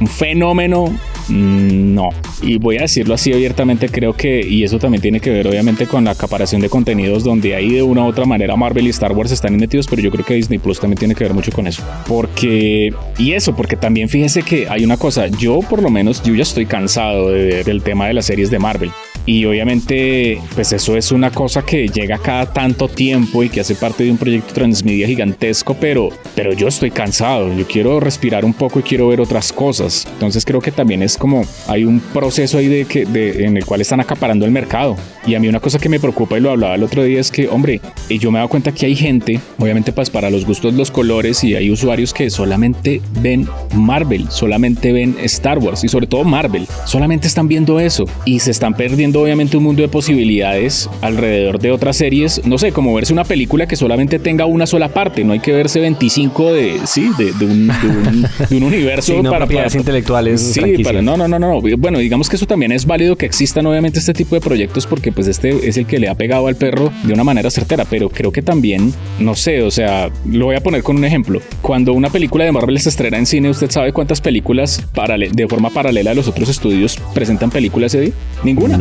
Un 0.00 0.06
fenómeno 0.06 0.98
no. 1.28 2.10
Y 2.42 2.58
voy 2.58 2.78
a 2.78 2.82
decirlo 2.82 3.14
así 3.14 3.32
abiertamente, 3.32 3.88
creo 3.88 4.14
que, 4.14 4.40
y 4.40 4.64
eso 4.64 4.78
también 4.78 5.02
tiene 5.02 5.20
que 5.20 5.30
ver 5.30 5.46
obviamente 5.46 5.86
con 5.86 6.04
la 6.04 6.12
acaparación 6.12 6.62
de 6.62 6.70
contenidos 6.70 7.22
donde 7.22 7.54
ahí 7.54 7.74
de 7.74 7.82
una 7.82 8.02
u 8.02 8.06
otra 8.06 8.24
manera 8.24 8.56
Marvel 8.56 8.86
y 8.86 8.90
Star 8.90 9.12
Wars 9.12 9.30
están 9.30 9.56
metidos, 9.56 9.86
pero 9.86 10.00
yo 10.00 10.10
creo 10.10 10.24
que 10.24 10.34
Disney 10.34 10.58
Plus 10.58 10.80
también 10.80 10.98
tiene 10.98 11.14
que 11.14 11.24
ver 11.24 11.34
mucho 11.34 11.52
con 11.52 11.66
eso. 11.66 11.82
Porque, 12.06 12.94
y 13.18 13.32
eso, 13.32 13.54
porque 13.54 13.76
también 13.76 14.08
fíjese 14.08 14.42
que 14.42 14.68
hay 14.68 14.84
una 14.84 14.96
cosa, 14.96 15.26
yo 15.26 15.60
por 15.60 15.82
lo 15.82 15.90
menos, 15.90 16.22
yo 16.22 16.34
ya 16.34 16.42
estoy 16.42 16.64
cansado 16.64 17.30
de, 17.30 17.62
del 17.62 17.82
tema 17.82 18.06
de 18.06 18.14
las 18.14 18.26
series 18.26 18.50
de 18.50 18.58
Marvel. 18.58 18.90
Y 19.26 19.44
obviamente, 19.44 20.40
pues 20.54 20.72
eso 20.72 20.96
es 20.96 21.12
una 21.12 21.30
cosa 21.30 21.62
que 21.62 21.88
llega 21.88 22.16
cada 22.18 22.52
tanto 22.52 22.88
tiempo 22.88 23.44
y 23.44 23.50
que 23.50 23.60
hace 23.60 23.74
parte 23.74 24.02
de 24.04 24.10
un 24.10 24.16
proyecto 24.16 24.54
transmedia 24.54 25.06
gigantesco, 25.06 25.76
pero, 25.78 26.08
pero 26.34 26.54
yo 26.54 26.68
estoy 26.68 26.90
cansado, 26.90 27.54
yo 27.54 27.66
quiero 27.66 28.00
respirar 28.00 28.46
un 28.46 28.54
poco 28.54 28.80
y 28.80 28.82
quiero 28.82 29.08
ver 29.08 29.20
otras 29.20 29.52
cosas. 29.52 30.06
Entonces 30.14 30.44
creo 30.44 30.60
que 30.60 30.72
también 30.72 31.02
es 31.02 31.18
como 31.18 31.44
hay 31.68 31.84
un 31.84 32.00
proceso 32.00 32.29
ahí 32.38 32.68
de 32.68 32.84
que 32.84 33.04
de, 33.04 33.44
en 33.44 33.56
el 33.56 33.64
cual 33.64 33.80
están 33.80 34.00
acaparando 34.00 34.44
el 34.44 34.50
mercado. 34.50 34.96
Y 35.26 35.34
a 35.34 35.40
mí 35.40 35.48
una 35.48 35.60
cosa 35.60 35.78
que 35.78 35.88
me 35.88 36.00
preocupa 36.00 36.38
y 36.38 36.40
lo 36.40 36.50
hablaba 36.50 36.74
el 36.74 36.82
otro 36.82 37.02
día 37.02 37.20
es 37.20 37.30
que, 37.30 37.48
hombre, 37.48 37.80
yo 38.08 38.30
me 38.30 38.38
he 38.38 38.40
dado 38.40 38.48
cuenta 38.48 38.72
que 38.72 38.86
hay 38.86 38.96
gente, 38.96 39.40
obviamente 39.58 39.92
pues 39.92 40.10
para 40.10 40.30
los 40.30 40.44
gustos 40.46 40.74
los 40.74 40.90
colores 40.90 41.44
y 41.44 41.54
hay 41.54 41.70
usuarios 41.70 42.12
que 42.14 42.30
solamente 42.30 43.00
ven 43.20 43.46
Marvel, 43.74 44.30
solamente 44.30 44.92
ven 44.92 45.16
Star 45.22 45.58
Wars 45.58 45.84
y 45.84 45.88
sobre 45.88 46.06
todo 46.06 46.24
Marvel, 46.24 46.66
solamente 46.86 47.26
están 47.26 47.48
viendo 47.48 47.80
eso 47.80 48.04
y 48.24 48.40
se 48.40 48.50
están 48.50 48.74
perdiendo 48.74 49.20
obviamente 49.22 49.56
un 49.56 49.64
mundo 49.64 49.82
de 49.82 49.88
posibilidades 49.88 50.88
alrededor 51.00 51.58
de 51.58 51.70
otras 51.70 51.96
series, 51.96 52.44
no 52.46 52.58
sé, 52.58 52.72
como 52.72 52.94
verse 52.94 53.12
una 53.12 53.24
película 53.24 53.66
que 53.66 53.76
solamente 53.76 54.18
tenga 54.18 54.46
una 54.46 54.66
sola 54.66 54.88
parte, 54.88 55.24
no 55.24 55.32
hay 55.32 55.40
que 55.40 55.52
verse 55.52 55.80
25 55.80 56.52
de, 56.52 56.80
sí, 56.84 57.10
de, 57.18 57.32
de, 57.32 57.46
un, 57.46 57.66
de, 57.68 57.74
un, 57.86 58.26
de 58.48 58.56
un, 58.56 58.62
universo 58.70 59.14
sí, 59.14 59.22
no, 59.22 59.30
para, 59.30 59.46
para 59.46 59.68
intelectuales. 59.72 60.40
Sí, 60.40 60.82
para, 60.82 61.02
no, 61.02 61.16
no, 61.16 61.28
no, 61.28 61.38
no, 61.38 61.60
bueno, 61.60 61.98
digamos 61.98 62.19
que 62.28 62.36
eso 62.36 62.46
también 62.46 62.72
es 62.72 62.86
válido 62.86 63.16
que 63.16 63.26
existan 63.26 63.66
obviamente 63.66 63.98
este 63.98 64.12
tipo 64.12 64.34
de 64.34 64.40
proyectos 64.40 64.86
porque 64.86 65.12
pues 65.12 65.26
este 65.26 65.68
es 65.68 65.76
el 65.76 65.86
que 65.86 65.98
le 65.98 66.08
ha 66.08 66.14
pegado 66.14 66.46
al 66.46 66.56
perro 66.56 66.92
de 67.04 67.12
una 67.12 67.24
manera 67.24 67.50
certera, 67.50 67.84
pero 67.88 68.08
creo 68.10 68.32
que 68.32 68.42
también, 68.42 68.92
no 69.18 69.34
sé, 69.34 69.62
o 69.62 69.70
sea, 69.70 70.10
lo 70.26 70.46
voy 70.46 70.56
a 70.56 70.60
poner 70.60 70.82
con 70.82 70.96
un 70.96 71.04
ejemplo. 71.04 71.40
Cuando 71.62 71.92
una 71.92 72.10
película 72.10 72.44
de 72.44 72.52
Marvel 72.52 72.78
se 72.80 72.88
estrena 72.88 73.18
en 73.18 73.26
cine, 73.26 73.50
¿usted 73.50 73.70
sabe 73.70 73.92
cuántas 73.92 74.20
películas 74.20 74.84
de 75.32 75.48
forma 75.48 75.70
paralela 75.70 76.10
a 76.10 76.14
los 76.14 76.28
otros 76.28 76.48
estudios 76.48 76.98
presentan 77.14 77.50
películas 77.50 77.92
día? 77.92 78.12
Ninguna. 78.42 78.78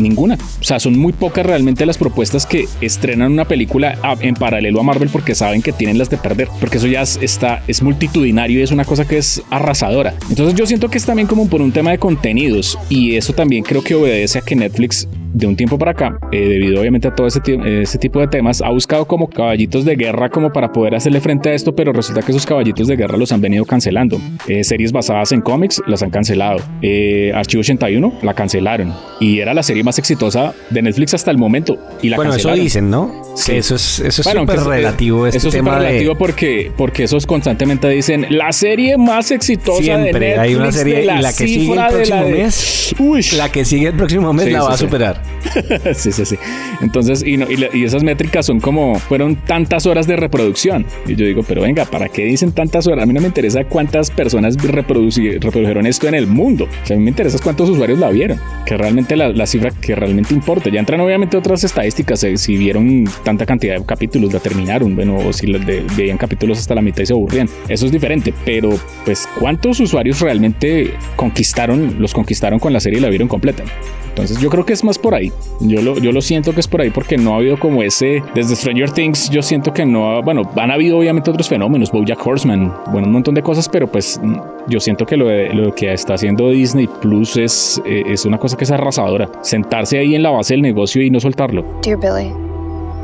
Ninguna. 0.00 0.34
O 0.60 0.64
sea, 0.64 0.80
son 0.80 0.98
muy 0.98 1.12
pocas 1.12 1.44
realmente 1.44 1.86
las 1.86 1.98
propuestas 1.98 2.46
que 2.46 2.66
estrenan 2.80 3.32
una 3.32 3.46
película 3.46 3.98
en 4.20 4.34
paralelo 4.34 4.80
a 4.80 4.82
Marvel 4.82 5.08
porque 5.10 5.34
saben 5.34 5.62
que 5.62 5.72
tienen 5.72 5.98
las 5.98 6.10
de 6.10 6.16
perder. 6.16 6.48
Porque 6.58 6.78
eso 6.78 6.86
ya 6.86 7.02
está, 7.02 7.62
es 7.66 7.82
multitudinario 7.82 8.58
y 8.58 8.62
es 8.62 8.70
una 8.70 8.84
cosa 8.84 9.06
que 9.06 9.18
es 9.18 9.42
arrasadora. 9.50 10.14
Entonces 10.28 10.54
yo 10.54 10.66
siento 10.66 10.88
que 10.88 10.98
es 10.98 11.04
también 11.04 11.28
como 11.28 11.48
por 11.48 11.62
un 11.62 11.72
tema 11.72 11.90
de 11.90 11.98
contenidos 11.98 12.78
y 12.88 13.16
eso 13.16 13.32
también 13.32 13.64
creo 13.64 13.82
que 13.82 13.94
obedece 13.94 14.38
a 14.38 14.42
que 14.42 14.56
Netflix 14.56 15.08
de 15.32 15.46
un 15.46 15.56
tiempo 15.56 15.78
para 15.78 15.92
acá, 15.92 16.18
eh, 16.32 16.40
debido 16.40 16.80
obviamente 16.80 17.08
a 17.08 17.14
todo 17.14 17.26
ese, 17.26 17.40
ese, 17.64 17.98
tipo 17.98 18.20
de 18.20 18.28
temas, 18.28 18.62
ha 18.62 18.70
buscado 18.70 19.06
como 19.06 19.28
caballitos 19.28 19.84
de 19.84 19.96
guerra 19.96 20.30
como 20.30 20.52
para 20.52 20.72
poder 20.72 20.94
hacerle 20.94 21.20
frente 21.20 21.50
a 21.50 21.54
esto, 21.54 21.74
pero 21.74 21.92
resulta 21.92 22.22
que 22.22 22.32
esos 22.32 22.46
caballitos 22.46 22.88
de 22.88 22.96
guerra 22.96 23.16
los 23.16 23.32
han 23.32 23.40
venido 23.40 23.64
cancelando. 23.64 24.20
Eh, 24.46 24.64
series 24.64 24.92
basadas 24.92 25.32
en 25.32 25.40
cómics 25.40 25.82
las 25.86 26.02
han 26.02 26.10
cancelado. 26.10 26.58
Eh, 26.82 27.32
Archivo 27.34 27.60
81 27.60 28.12
la 28.22 28.34
cancelaron 28.34 28.94
y 29.20 29.40
era 29.40 29.54
la 29.54 29.62
serie 29.62 29.82
más 29.82 29.98
exitosa 29.98 30.54
de 30.70 30.82
Netflix 30.82 31.14
hasta 31.14 31.30
el 31.30 31.38
momento. 31.38 31.78
Y 32.02 32.08
la 32.08 32.16
bueno, 32.16 32.34
eso 32.34 32.52
dicen, 32.52 32.90
¿no? 32.90 33.22
Sí. 33.34 33.52
Eso 33.52 33.76
es 33.76 34.00
eso 34.00 34.22
es 34.22 34.28
súper 34.28 34.60
relativo. 34.60 35.26
Este 35.26 35.38
eso 35.38 35.48
es 35.48 35.54
súper 35.54 35.74
relativo 35.74 36.16
porque, 36.16 36.72
porque 36.76 37.04
esos 37.04 37.26
constantemente 37.26 37.88
dicen 37.88 38.26
la 38.30 38.52
serie 38.52 38.96
más 38.98 39.30
exitosa 39.30 39.82
Siempre 39.82 40.12
de 40.12 40.20
Netflix. 40.20 40.38
hay 40.38 40.54
una 40.54 40.72
serie 40.72 41.02
y 41.02 41.06
la 41.06 41.32
que 41.32 41.46
sigue 41.46 41.72
el 41.72 41.86
próximo 41.86 42.28
mes. 42.28 42.94
Uy. 42.98 43.24
La 43.36 43.48
que 43.50 43.64
sigue 43.64 43.88
el 43.88 43.94
próximo 43.94 44.32
mes 44.32 44.50
la 44.50 44.62
va 44.62 44.74
a 44.74 44.76
superar. 44.76 45.19
sí, 45.94 46.12
sí, 46.12 46.24
sí. 46.24 46.36
Entonces, 46.80 47.22
y, 47.24 47.38
y, 47.74 47.84
esas 47.84 48.02
métricas 48.02 48.46
son 48.46 48.60
como, 48.60 48.98
fueron 48.98 49.36
tantas 49.36 49.86
horas 49.86 50.06
de 50.06 50.16
reproducción. 50.16 50.86
Y 51.06 51.16
yo 51.16 51.26
digo, 51.26 51.42
pero 51.42 51.62
venga, 51.62 51.84
¿para 51.84 52.08
qué 52.08 52.24
dicen 52.24 52.52
tantas 52.52 52.86
horas? 52.86 53.02
A 53.02 53.06
mí 53.06 53.12
no 53.12 53.20
me 53.20 53.28
interesa 53.28 53.64
cuántas 53.64 54.10
personas 54.10 54.56
reprodujeron 54.56 55.86
esto 55.86 56.08
en 56.08 56.14
el 56.14 56.26
mundo. 56.26 56.68
O 56.82 56.86
sea, 56.86 56.96
a 56.96 56.98
mí 56.98 57.04
me 57.04 57.10
interesa 57.10 57.38
cuántos 57.42 57.68
usuarios 57.68 57.98
la 57.98 58.10
vieron, 58.10 58.40
que 58.66 58.76
realmente 58.76 59.16
la, 59.16 59.30
la 59.30 59.46
cifra 59.46 59.70
que 59.70 59.94
realmente 59.94 60.34
importa. 60.34 60.70
Ya 60.70 60.80
entran 60.80 61.00
obviamente 61.00 61.36
otras 61.36 61.64
estadísticas, 61.64 62.22
eh, 62.24 62.36
si 62.36 62.56
vieron 62.56 63.04
tanta 63.24 63.46
cantidad 63.46 63.78
de 63.78 63.84
capítulos, 63.84 64.32
la 64.32 64.40
terminaron, 64.40 64.94
bueno, 64.94 65.16
o 65.16 65.32
si 65.32 65.50
de, 65.50 65.84
veían 65.96 66.18
capítulos 66.18 66.58
hasta 66.58 66.74
la 66.74 66.82
mitad 66.82 67.02
y 67.02 67.06
se 67.06 67.12
aburrían. 67.12 67.48
Eso 67.68 67.86
es 67.86 67.92
diferente, 67.92 68.32
pero 68.44 68.70
pues 69.04 69.28
cuántos 69.38 69.80
usuarios 69.80 70.20
realmente 70.20 70.94
conquistaron, 71.16 71.96
los 71.98 72.12
conquistaron 72.14 72.58
con 72.58 72.72
la 72.72 72.80
serie 72.80 72.98
y 72.98 73.02
la 73.02 73.08
vieron 73.08 73.28
completa. 73.28 73.64
Entonces 74.10 74.38
yo 74.40 74.50
creo 74.50 74.66
que 74.66 74.72
es 74.72 74.84
más 74.84 74.98
por 74.98 75.09
ahí. 75.14 75.32
Yo 75.60 75.82
lo, 75.82 75.98
yo 75.98 76.12
lo 76.12 76.20
siento 76.20 76.52
que 76.52 76.60
es 76.60 76.68
por 76.68 76.80
ahí 76.80 76.90
porque 76.90 77.16
no 77.16 77.34
ha 77.34 77.36
habido 77.36 77.58
como 77.58 77.82
ese, 77.82 78.22
desde 78.34 78.56
Stranger 78.56 78.90
Things 78.90 79.30
yo 79.30 79.42
siento 79.42 79.72
que 79.72 79.84
no, 79.84 80.10
ha, 80.10 80.20
bueno, 80.20 80.42
han 80.56 80.70
habido 80.70 80.98
obviamente 80.98 81.30
otros 81.30 81.48
fenómenos, 81.48 81.90
Bojack 81.92 82.26
Horseman, 82.26 82.72
bueno, 82.92 83.06
un 83.06 83.12
montón 83.12 83.34
de 83.34 83.42
cosas, 83.42 83.68
pero 83.68 83.86
pues 83.86 84.20
yo 84.68 84.80
siento 84.80 85.06
que 85.06 85.16
lo, 85.16 85.30
lo 85.52 85.74
que 85.74 85.92
está 85.92 86.14
haciendo 86.14 86.50
Disney 86.50 86.88
Plus 87.00 87.36
es, 87.36 87.80
eh, 87.84 88.02
es 88.06 88.24
una 88.24 88.38
cosa 88.38 88.56
que 88.56 88.64
es 88.64 88.70
arrasadora. 88.70 89.30
Sentarse 89.42 89.98
ahí 89.98 90.14
en 90.14 90.22
la 90.22 90.30
base 90.30 90.54
del 90.54 90.62
negocio 90.62 91.02
y 91.02 91.10
no 91.10 91.20
soltarlo. 91.20 91.64
Dear 91.82 91.98
Billy, 91.98 92.32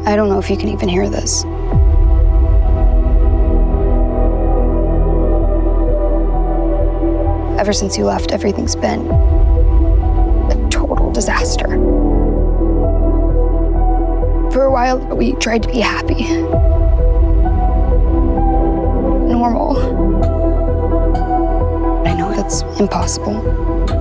I 0.07 0.17
don't 0.17 0.29
know 0.29 0.39
if 0.39 0.49
you 0.51 0.57
can 0.57 0.69
even 0.69 0.89
hear 0.89 1.09
this. 1.09 1.45
Ever 7.59 7.73
since 7.73 7.99
you 7.99 8.07
left, 8.07 8.33
everything's 8.33 8.77
been 8.77 9.09
While, 14.87 15.17
we 15.17 15.33
tried 15.41 15.63
to 15.65 15.69
be 15.69 15.81
happy. 15.81 16.23
Normal. 19.27 19.77
I 22.07 22.15
know 22.15 22.33
that's 22.33 22.65
impossible. 22.79 23.43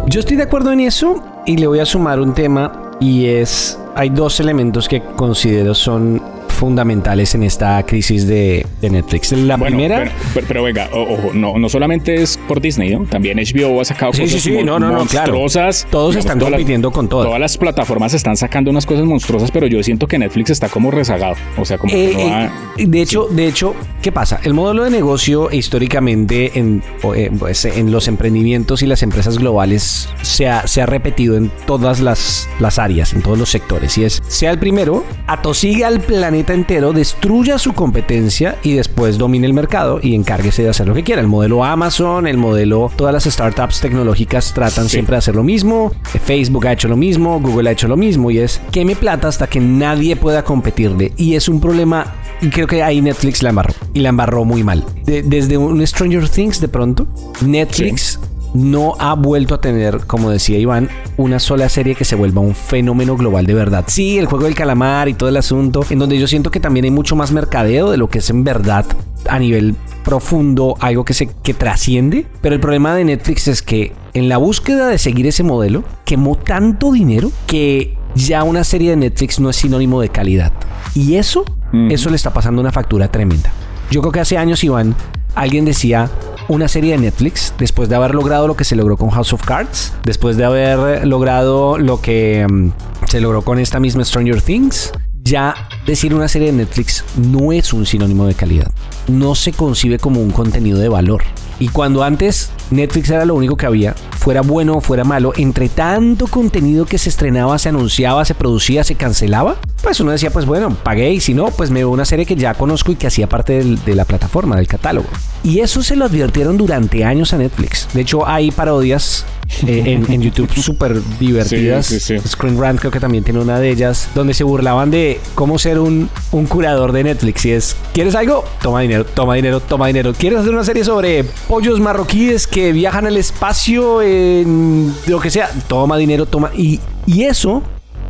Yo 0.07 0.19
estoy 0.19 0.37
de 0.37 0.43
acuerdo 0.43 0.71
en 0.71 0.81
eso 0.81 1.23
y 1.47 1.57
le 1.57 1.65
voy 1.65 1.79
a 1.79 1.85
sumar 1.85 2.19
un 2.19 2.35
tema 2.35 2.91
y 2.99 3.25
es, 3.25 3.79
hay 3.95 4.09
dos 4.09 4.39
elementos 4.39 4.87
que 4.87 5.01
considero 5.01 5.73
son 5.73 6.21
fundamentales 6.49 7.33
en 7.33 7.43
esta 7.43 7.83
crisis 7.83 8.27
de, 8.27 8.65
de 8.79 8.89
Netflix. 8.91 9.31
La 9.31 9.57
primera... 9.57 10.11
Pero, 10.47 10.63
venga, 10.63 10.87
ojo, 10.93 11.31
no, 11.33 11.57
no 11.57 11.67
solamente 11.67 12.21
es 12.21 12.34
por 12.45 12.61
Disney, 12.61 12.91
¿no? 12.95 13.05
También 13.05 13.37
HBO 13.37 13.81
ha 13.81 13.85
sacado 13.85 14.11
cosas 14.11 14.41
sí, 14.41 14.63
no, 14.63 14.79
no, 14.79 14.93
monstruosas. 14.93 15.87
Todos 15.89 16.15
están 16.15 16.39
compitiendo 16.39 16.91
con 16.91 17.07
todas. 17.07 17.27
Todas 17.27 17.39
las 17.39 17.57
plataformas 17.57 18.13
están 18.13 18.37
sacando 18.37 18.71
unas 18.71 18.85
cosas 18.85 19.05
monstruosas, 19.05 19.51
pero 19.51 19.67
yo 19.67 19.81
siento 19.83 20.07
que 20.07 20.17
Netflix 20.17 20.51
está 20.51 20.69
como 20.69 20.91
rezagado. 20.91 21.35
O 21.57 21.65
sea, 21.65 21.77
como 21.77 21.91
que 21.91 22.13
no 22.13 22.19
eh, 22.19 22.49
eh, 22.77 22.85
De 22.87 23.01
hecho, 23.01 23.27
de 23.29 23.47
hecho, 23.47 23.75
¿qué 24.01 24.11
pasa? 24.11 24.39
El 24.43 24.53
modelo 24.53 24.83
de 24.83 24.91
negocio 24.91 25.49
históricamente 25.51 26.57
en, 26.57 26.81
eh, 27.15 27.31
pues, 27.37 27.65
en 27.65 27.91
los 27.91 28.07
emprendimientos 28.07 28.83
y 28.83 28.87
las 28.87 29.03
empresas 29.03 29.37
globales 29.37 30.09
se 30.21 30.47
ha, 30.47 30.67
se 30.67 30.81
ha 30.81 30.85
repetido 30.85 31.35
en 31.37 31.51
todas 31.65 31.99
las, 31.99 32.49
las 32.59 32.79
áreas, 32.79 33.13
en 33.13 33.21
todos 33.21 33.37
los 33.37 33.49
sectores. 33.49 33.97
Y 33.97 34.05
es, 34.05 34.21
sea 34.27 34.51
el 34.51 34.59
primero, 34.59 35.03
atosiga 35.27 35.87
al 35.87 35.99
planeta 36.01 36.53
entero 36.53 36.93
destruya 36.93 37.57
su 37.57 37.73
competencia 37.73 38.57
y 38.63 38.73
después 38.73 39.17
domine 39.17 39.47
el 39.47 39.53
mercado 39.53 39.99
y 40.01 40.15
encárguese 40.15 40.63
de 40.63 40.69
hacer 40.69 40.87
lo 40.87 40.93
que 40.93 41.03
quiera. 41.03 41.21
El 41.21 41.27
modelo 41.27 41.63
Amazon, 41.63 42.27
el 42.27 42.34
modelo, 42.37 42.91
todas 42.95 43.13
las 43.13 43.23
startups 43.23 43.81
tecnológicas 43.81 44.53
tratan 44.53 44.89
siempre 44.89 45.13
de 45.13 45.19
hacer 45.19 45.35
lo 45.35 45.43
mismo. 45.43 45.91
Facebook 46.23 46.67
ha 46.67 46.73
hecho 46.73 46.87
lo 46.87 46.97
mismo, 46.97 47.39
Google 47.39 47.69
ha 47.69 47.73
hecho 47.73 47.87
lo 47.87 47.97
mismo 47.97 48.31
y 48.31 48.39
es 48.39 48.61
queme 48.71 48.95
plata 48.95 49.27
hasta 49.27 49.47
que 49.47 49.59
nadie 49.59 50.15
pueda 50.15 50.43
competirle. 50.43 51.13
Y 51.17 51.35
es 51.35 51.47
un 51.47 51.59
problema 51.59 52.13
y 52.41 52.49
creo 52.49 52.67
que 52.67 52.83
ahí 52.83 53.01
Netflix 53.01 53.41
la 53.43 53.49
embarró. 53.49 53.73
Y 53.93 53.99
la 53.99 54.09
embarró 54.09 54.45
muy 54.45 54.63
mal. 54.63 54.83
desde 55.05 55.57
un 55.57 55.85
Stranger 55.85 56.27
Things 56.29 56.59
de 56.59 56.67
pronto, 56.67 57.07
Netflix 57.41 58.19
no 58.53 58.95
ha 58.99 59.13
vuelto 59.15 59.55
a 59.55 59.61
tener, 59.61 59.99
como 60.07 60.29
decía 60.29 60.57
Iván, 60.57 60.89
una 61.17 61.39
sola 61.39 61.67
serie 61.67 61.93
que 61.93 62.05
se 62.05 62.15
vuelva 62.15 62.41
un 62.41 62.55
fenómeno 62.55 63.17
global 63.17 63.45
de 63.45 63.53
verdad. 63.53 63.83
Sí, 63.87 64.17
el 64.17 64.27
juego 64.27 64.45
del 64.45 64.55
calamar 64.55 65.09
y 65.09 65.13
todo 65.13 65.29
el 65.29 65.37
asunto, 65.37 65.85
en 65.89 65.99
donde 65.99 66.17
yo 66.17 66.27
siento 66.27 66.51
que 66.51 66.59
también 66.59 66.85
hay 66.85 66.91
mucho 66.91 67.15
más 67.15 67.31
mercadeo 67.31 67.91
de 67.91 67.97
lo 67.97 68.09
que 68.09 68.19
es 68.19 68.29
en 68.29 68.43
verdad 68.43 68.85
a 69.29 69.39
nivel 69.39 69.75
profundo, 70.03 70.75
algo 70.79 71.05
que 71.05 71.13
se 71.13 71.27
que 71.43 71.53
trasciende. 71.53 72.25
Pero 72.41 72.55
el 72.55 72.61
problema 72.61 72.95
de 72.95 73.03
Netflix 73.03 73.47
es 73.47 73.61
que 73.61 73.93
en 74.13 74.29
la 74.29 74.37
búsqueda 74.37 74.87
de 74.87 74.97
seguir 74.97 75.27
ese 75.27 75.43
modelo, 75.43 75.83
quemó 76.05 76.35
tanto 76.35 76.91
dinero 76.91 77.31
que 77.47 77.97
ya 78.15 78.43
una 78.43 78.63
serie 78.63 78.91
de 78.91 78.97
Netflix 78.97 79.39
no 79.39 79.49
es 79.49 79.57
sinónimo 79.57 80.01
de 80.01 80.09
calidad. 80.09 80.53
Y 80.93 81.15
eso, 81.15 81.43
eso 81.89 82.09
le 82.09 82.15
está 82.15 82.33
pasando 82.33 82.61
una 82.61 82.71
factura 82.71 83.11
tremenda. 83.11 83.51
Yo 83.91 84.01
creo 84.01 84.11
que 84.11 84.21
hace 84.21 84.37
años, 84.37 84.63
Iván, 84.63 84.95
alguien 85.35 85.65
decía, 85.65 86.09
una 86.47 86.67
serie 86.67 86.93
de 86.93 86.99
Netflix 86.99 87.53
después 87.57 87.89
de 87.89 87.95
haber 87.95 88.15
logrado 88.15 88.47
lo 88.47 88.55
que 88.55 88.63
se 88.63 88.75
logró 88.75 88.97
con 88.97 89.09
House 89.09 89.33
of 89.33 89.43
Cards, 89.43 89.93
después 90.03 90.37
de 90.37 90.45
haber 90.45 91.05
logrado 91.05 91.77
lo 91.77 92.01
que 92.01 92.47
mm, 92.49 92.69
se 93.07 93.19
logró 93.19 93.41
con 93.41 93.59
esta 93.59 93.79
misma 93.79 94.05
Stranger 94.05 94.41
Things. 94.41 94.91
Ya 95.27 95.55
decir 95.87 96.13
una 96.13 96.27
serie 96.27 96.51
de 96.51 96.57
Netflix 96.59 97.03
no 97.17 97.51
es 97.51 97.73
un 97.73 97.87
sinónimo 97.87 98.27
de 98.27 98.35
calidad. 98.35 98.71
No 99.07 99.33
se 99.33 99.53
concibe 99.53 99.97
como 99.97 100.21
un 100.21 100.29
contenido 100.29 100.77
de 100.77 100.87
valor. 100.87 101.23
Y 101.59 101.69
cuando 101.69 102.03
antes 102.03 102.51
Netflix 102.69 103.09
era 103.09 103.25
lo 103.25 103.33
único 103.33 103.57
que 103.57 103.65
había, 103.65 103.95
fuera 104.19 104.41
bueno 104.41 104.75
o 104.75 104.81
fuera 104.81 105.03
malo, 105.03 105.33
entre 105.35 105.67
tanto 105.67 106.27
contenido 106.27 106.85
que 106.85 106.99
se 106.99 107.09
estrenaba, 107.09 107.57
se 107.57 107.69
anunciaba, 107.69 108.23
se 108.23 108.35
producía, 108.35 108.83
se 108.83 108.93
cancelaba, 108.93 109.55
pues 109.85 109.99
uno 109.99 110.11
decía, 110.11 110.31
pues 110.31 110.47
bueno, 110.47 110.75
pagué 110.81 111.13
y 111.13 111.19
si 111.19 111.35
no, 111.35 111.51
pues 111.51 111.69
me 111.69 111.81
veo 111.81 111.91
una 111.91 112.05
serie 112.05 112.25
que 112.25 112.35
ya 112.35 112.55
conozco 112.55 112.91
y 112.91 112.95
que 112.95 113.05
hacía 113.05 113.29
parte 113.29 113.63
de 113.63 113.93
la 113.93 114.03
plataforma, 114.03 114.55
del 114.55 114.67
catálogo. 114.67 115.07
Y 115.43 115.59
eso 115.59 115.83
se 115.83 115.95
lo 115.95 116.05
advirtieron 116.05 116.57
durante 116.57 117.03
años 117.03 117.33
a 117.33 117.37
Netflix. 117.37 117.87
De 117.93 118.01
hecho, 118.01 118.27
hay 118.27 118.49
parodias 118.49 119.27
eh, 119.67 120.01
en, 120.09 120.21
YouTube 120.23 120.51
súper 120.55 120.99
divertidas. 121.19 121.85
Screen 122.27 122.59
Rant 122.59 122.79
creo 122.79 122.91
que 122.91 122.99
también 122.99 123.23
tiene 123.23 123.41
una 123.41 123.59
de 123.59 123.69
ellas, 123.69 124.09
donde 124.15 124.33
se 124.33 124.43
burlaban 124.43 124.89
de 124.89 125.19
cómo 125.35 125.59
ser 125.59 125.77
un, 125.77 126.09
un 126.31 126.47
curador 126.47 126.91
de 126.91 127.03
Netflix. 127.03 127.45
Y 127.45 127.51
es, 127.51 127.75
¿quieres 127.93 128.15
algo? 128.15 128.43
Toma 128.63 128.81
dinero, 128.81 129.05
toma 129.05 129.35
dinero, 129.35 129.59
toma 129.59 129.85
dinero. 129.85 130.13
¿Quieres 130.17 130.39
hacer 130.39 130.51
una 130.51 130.63
serie 130.63 130.83
sobre 130.83 131.25
pollos 131.47 131.79
marroquíes 131.79 132.47
que 132.47 132.71
viajan 132.71 133.05
al 133.05 133.17
espacio 133.17 134.01
en 134.01 134.95
lo 135.05 135.19
que 135.19 135.29
sea? 135.29 135.51
Toma 135.67 135.95
dinero, 135.97 136.25
toma. 136.25 136.49
Y, 136.57 136.79
y 137.05 137.25
eso 137.25 137.61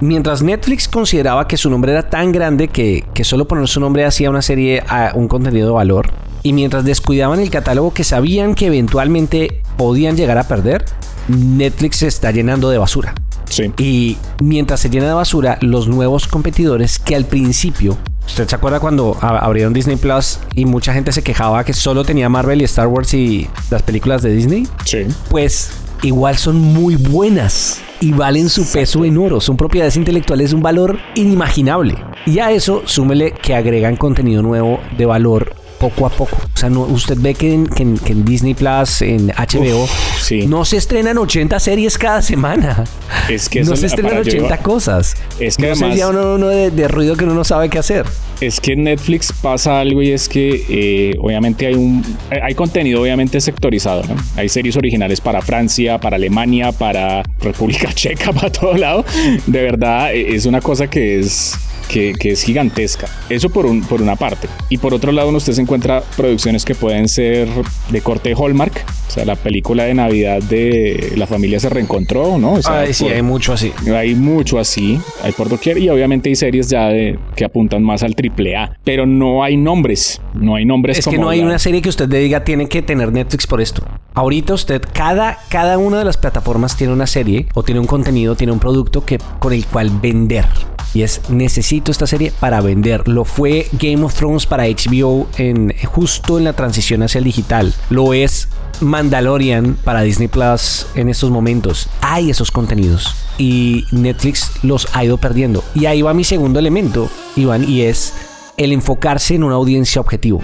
Mientras 0.02 0.42
Netflix 0.42 0.88
consideraba 0.88 1.48
que 1.48 1.58
su 1.58 1.70
nombre 1.70 1.92
era 1.92 2.10
tan 2.10 2.32
grande 2.32 2.68
que, 2.68 3.06
que, 3.14 3.24
solo 3.24 3.48
poner 3.48 3.68
su 3.68 3.80
nombre 3.80 4.06
hacía 4.06 4.30
una 4.30 4.42
serie 4.42 4.84
a 4.88 5.12
un 5.16 5.28
contenido 5.28 5.68
de 5.68 5.74
valor, 5.74 6.12
y 6.44 6.54
mientras 6.54 6.86
descuidaban 6.86 7.40
el 7.40 7.50
catálogo 7.50 7.94
que 7.94 8.04
sabían 8.04 8.56
que 8.56 8.68
eventualmente 8.68 9.62
podían 9.78 10.16
llegar 10.16 10.38
a 10.38 10.48
perder, 10.48 10.86
Netflix 11.28 11.98
se 11.98 12.08
está 12.08 12.32
llenando 12.32 12.70
de 12.70 12.78
basura. 12.78 13.16
Sí. 13.50 13.72
Y 13.78 14.18
mientras 14.42 14.80
se 14.80 14.90
llena 14.90 15.08
de 15.08 15.14
basura, 15.14 15.58
los 15.62 15.88
nuevos 15.88 16.28
competidores 16.28 17.00
que 17.00 17.16
al 17.16 17.26
principio 17.26 17.98
¿Usted 18.28 18.48
se 18.48 18.56
acuerda 18.56 18.80
cuando 18.80 19.18
abrieron 19.22 19.74
Disney 19.74 19.98
Plus 19.98 20.40
y 20.56 20.66
mucha 20.66 20.94
gente 20.94 21.12
se 21.12 21.22
quejaba 21.22 21.64
que 21.64 21.74
solo 21.74 22.04
tenía 22.04 22.28
Marvel 22.28 22.62
y 22.62 22.66
Star 22.66 22.88
Wars 22.88 23.14
y 23.14 23.48
las 23.70 23.84
películas 23.84 24.22
de 24.24 24.34
Disney? 24.34 24.68
Sí. 24.84 25.06
Pues 25.30 25.72
igual 26.06 26.38
son 26.38 26.62
muy 26.62 26.96
buenas 26.96 27.82
y 28.00 28.12
valen 28.12 28.50
su 28.50 28.66
peso 28.72 29.04
en 29.06 29.18
oro. 29.18 29.42
Son 29.42 29.58
propiedades 29.58 29.98
intelectuales 29.98 30.52
de 30.52 30.56
un 30.56 30.62
valor 30.62 31.00
inimaginable. 31.16 31.96
Y 32.26 32.40
a 32.40 32.52
eso 32.52 32.84
súmele 32.86 33.32
que 33.32 33.56
agregan 33.56 33.96
contenido 33.96 34.42
nuevo 34.42 34.80
de 34.98 35.06
valor 35.06 35.65
poco 35.80 36.06
a 36.06 36.10
poco. 36.10 36.38
O 36.38 36.58
sea, 36.58 36.70
no, 36.70 36.82
usted 36.82 37.18
ve 37.20 37.34
que 37.34 37.54
en, 37.54 37.68
que 37.68 37.84
en- 37.84 37.98
que 37.98 38.14
en 38.14 38.24
Disney 38.26 38.54
Plus, 38.54 39.02
en 39.02 39.28
HBO, 39.30 39.88
sí. 40.20 40.48
no 40.48 40.64
se 40.66 40.78
estrenan 40.78 41.18
80 41.18 41.60
series 41.60 41.98
cada 41.98 42.22
semana. 42.22 42.84
Es 43.30 43.50
que 43.50 43.64
no 43.64 43.76
se 43.76 43.88
estrenan 43.88 44.12
para 44.12 44.24
yo- 44.24 44.32
80 44.46 44.58
cosas. 44.60 45.16
Es 45.40 45.58
que 45.58 45.64
no 45.64 45.72
además- 45.74 45.90
sería 45.90 46.08
uno, 46.10 46.36
uno 46.36 46.48
de, 46.48 46.72
de 46.72 46.88
ruido 46.88 47.16
que 47.16 47.26
uno 47.26 47.34
no 47.34 47.44
sabe 47.44 47.70
qué 47.70 47.80
hacer. 47.80 48.06
Es 48.42 48.60
que 48.60 48.74
en 48.74 48.84
Netflix 48.84 49.32
pasa 49.32 49.80
algo 49.80 50.02
y 50.02 50.12
es 50.12 50.28
que 50.28 50.66
eh, 50.70 51.16
obviamente 51.22 51.68
hay 51.68 51.76
un 51.76 52.04
hay- 52.30 52.54
contenido 52.56 53.02
obviamente 53.02 53.40
sectorizado, 53.42 54.04
¿no? 54.04 54.16
Hay 54.36 54.50
series 54.50 54.76
originales 54.78 55.22
para 55.22 55.42
Francia, 55.42 56.00
para 56.00 56.16
Alemania, 56.18 56.72
para 56.72 57.24
República 57.42 57.92
Checa, 57.94 58.32
para 58.34 58.50
todo 58.52 58.76
lado. 58.76 59.06
De 59.46 59.62
verdad 59.62 60.14
eh, 60.14 60.36
es 60.36 60.46
una 60.46 60.62
cosa 60.62 60.88
que 60.88 61.20
es 61.20 61.56
que, 61.86 62.14
que 62.14 62.32
es 62.32 62.44
gigantesca. 62.44 63.08
Eso 63.30 63.50
por, 63.50 63.66
un, 63.66 63.82
por 63.84 64.02
una 64.02 64.16
parte. 64.16 64.48
Y 64.70 64.78
por 64.78 64.94
otro 64.94 65.12
lado, 65.12 65.30
usted 65.30 65.54
se 65.54 65.62
encuentra 65.62 66.02
producciones 66.16 66.64
que 66.66 66.76
pueden 66.76 67.08
ser 67.10 67.48
de 67.90 68.02
corte 68.02 68.34
Hallmark, 68.34 68.86
o 69.08 69.12
sea, 69.12 69.26
la 69.26 69.36
película 69.36 69.84
de 69.84 69.94
Navidad 69.94 70.42
de 70.42 71.14
La 71.16 71.28
familia 71.28 71.60
se 71.60 71.70
reencontró, 71.70 72.38
¿no? 72.38 72.54
O 72.54 72.62
sea, 72.62 72.82
Ay, 72.82 72.94
sí, 72.94 73.04
por- 73.06 73.14
hay 73.14 73.22
mucho 73.22 73.54
así. 73.54 73.72
hay 73.94 74.16
mucho 74.16 74.60
así, 74.60 75.00
hay 75.24 75.32
por 75.32 75.50
doquier 75.50 75.78
y 75.78 75.90
obviamente 75.90 76.30
hay 76.30 76.36
series 76.36 76.70
ya 76.70 76.88
de 76.88 77.18
que 77.36 77.46
apuntan 77.46 77.84
más 77.84 78.04
al 78.04 78.16
triple 78.16 78.56
A, 78.56 78.78
pero 78.84 79.06
no 79.06 79.44
hay 79.44 79.58
nombres, 79.58 80.22
no 80.34 80.56
hay 80.56 80.66
nombres 80.66 81.00
Es 81.00 81.06
que 81.08 81.18
no 81.18 81.30
hay 81.30 81.40
la- 81.42 81.46
una 81.48 81.60
serie 81.60 81.82
que 81.82 81.90
usted 81.90 82.10
le 82.10 82.20
diga 82.20 82.44
tiene 82.44 82.68
que 82.68 82.82
tener 82.82 83.12
Netflix 83.12 83.46
por 83.48 83.62
esto. 83.62 83.84
Ahorita 84.14 84.54
usted, 84.54 84.82
cada, 84.94 85.38
cada 85.50 85.78
una 85.78 86.00
de 86.00 86.06
las 86.06 86.18
plataformas 86.18 86.76
tiene 86.78 86.94
una 86.94 87.08
serie 87.08 87.48
o 87.54 87.64
tiene 87.64 87.80
un 87.82 87.88
contenido, 87.88 88.36
tiene 88.36 88.54
un 88.54 88.60
producto 88.60 89.06
que, 89.06 89.18
con 89.40 89.54
el 89.54 89.66
cual 89.66 89.90
vender. 90.02 90.46
Y 90.96 91.04
es, 91.04 91.22
necesito 91.30 91.92
esta 91.92 92.08
serie 92.08 92.32
para 92.40 92.62
vender. 92.62 93.06
Lo 93.08 93.26
fue 93.26 93.68
Game 93.74 94.04
of 94.04 94.16
Thrones 94.16 94.46
para 94.46 94.64
HBO 94.64 95.28
en, 95.38 95.74
justo 95.84 96.38
en 96.38 96.46
la 96.46 96.54
transición 96.54 97.04
hacia 97.04 97.20
el 97.20 97.26
digital. 97.26 97.74
Lo 97.90 98.14
es 98.14 98.48
Mandalorian 98.80 99.78
para 99.84 100.02
Disney 100.02 100.30
Plus 100.30 100.88
en 100.96 101.10
estos 101.10 101.32
momentos. 101.32 101.90
Hay 102.00 102.30
esos 102.30 102.50
contenidos. 102.50 103.14
Y 103.38 103.86
Netflix 103.92 104.52
los 104.64 104.88
ha 104.94 105.04
ido 105.04 105.18
perdiendo. 105.18 105.66
Y 105.76 105.86
ahí 105.86 106.02
va 106.02 106.14
mi 106.14 106.24
segundo 106.24 106.60
elemento, 106.60 107.10
Iván, 107.36 107.70
y 107.70 107.82
es 107.82 108.14
el 108.56 108.72
enfocarse 108.72 109.36
en 109.36 109.44
una 109.44 109.56
audiencia 109.56 110.00
objetivo. 110.00 110.42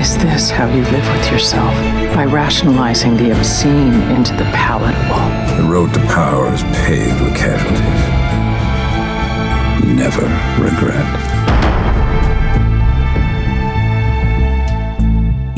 Is 0.00 0.16
this 0.18 0.50
how 0.50 0.66
you 0.66 0.82
live 0.90 1.06
with 1.12 1.30
yourself? 1.30 1.74
By 2.16 2.24
rationalizing 2.24 3.16
the 3.16 3.30
obscene 3.32 4.02
into 4.10 4.34
the 4.34 4.50
palatable. 4.52 5.20
The 5.56 5.70
road 5.70 5.92
to 5.94 6.00
power 6.12 6.52
is 6.52 6.64
paved 6.86 7.20
with 7.20 7.36
casualties. 7.36 8.19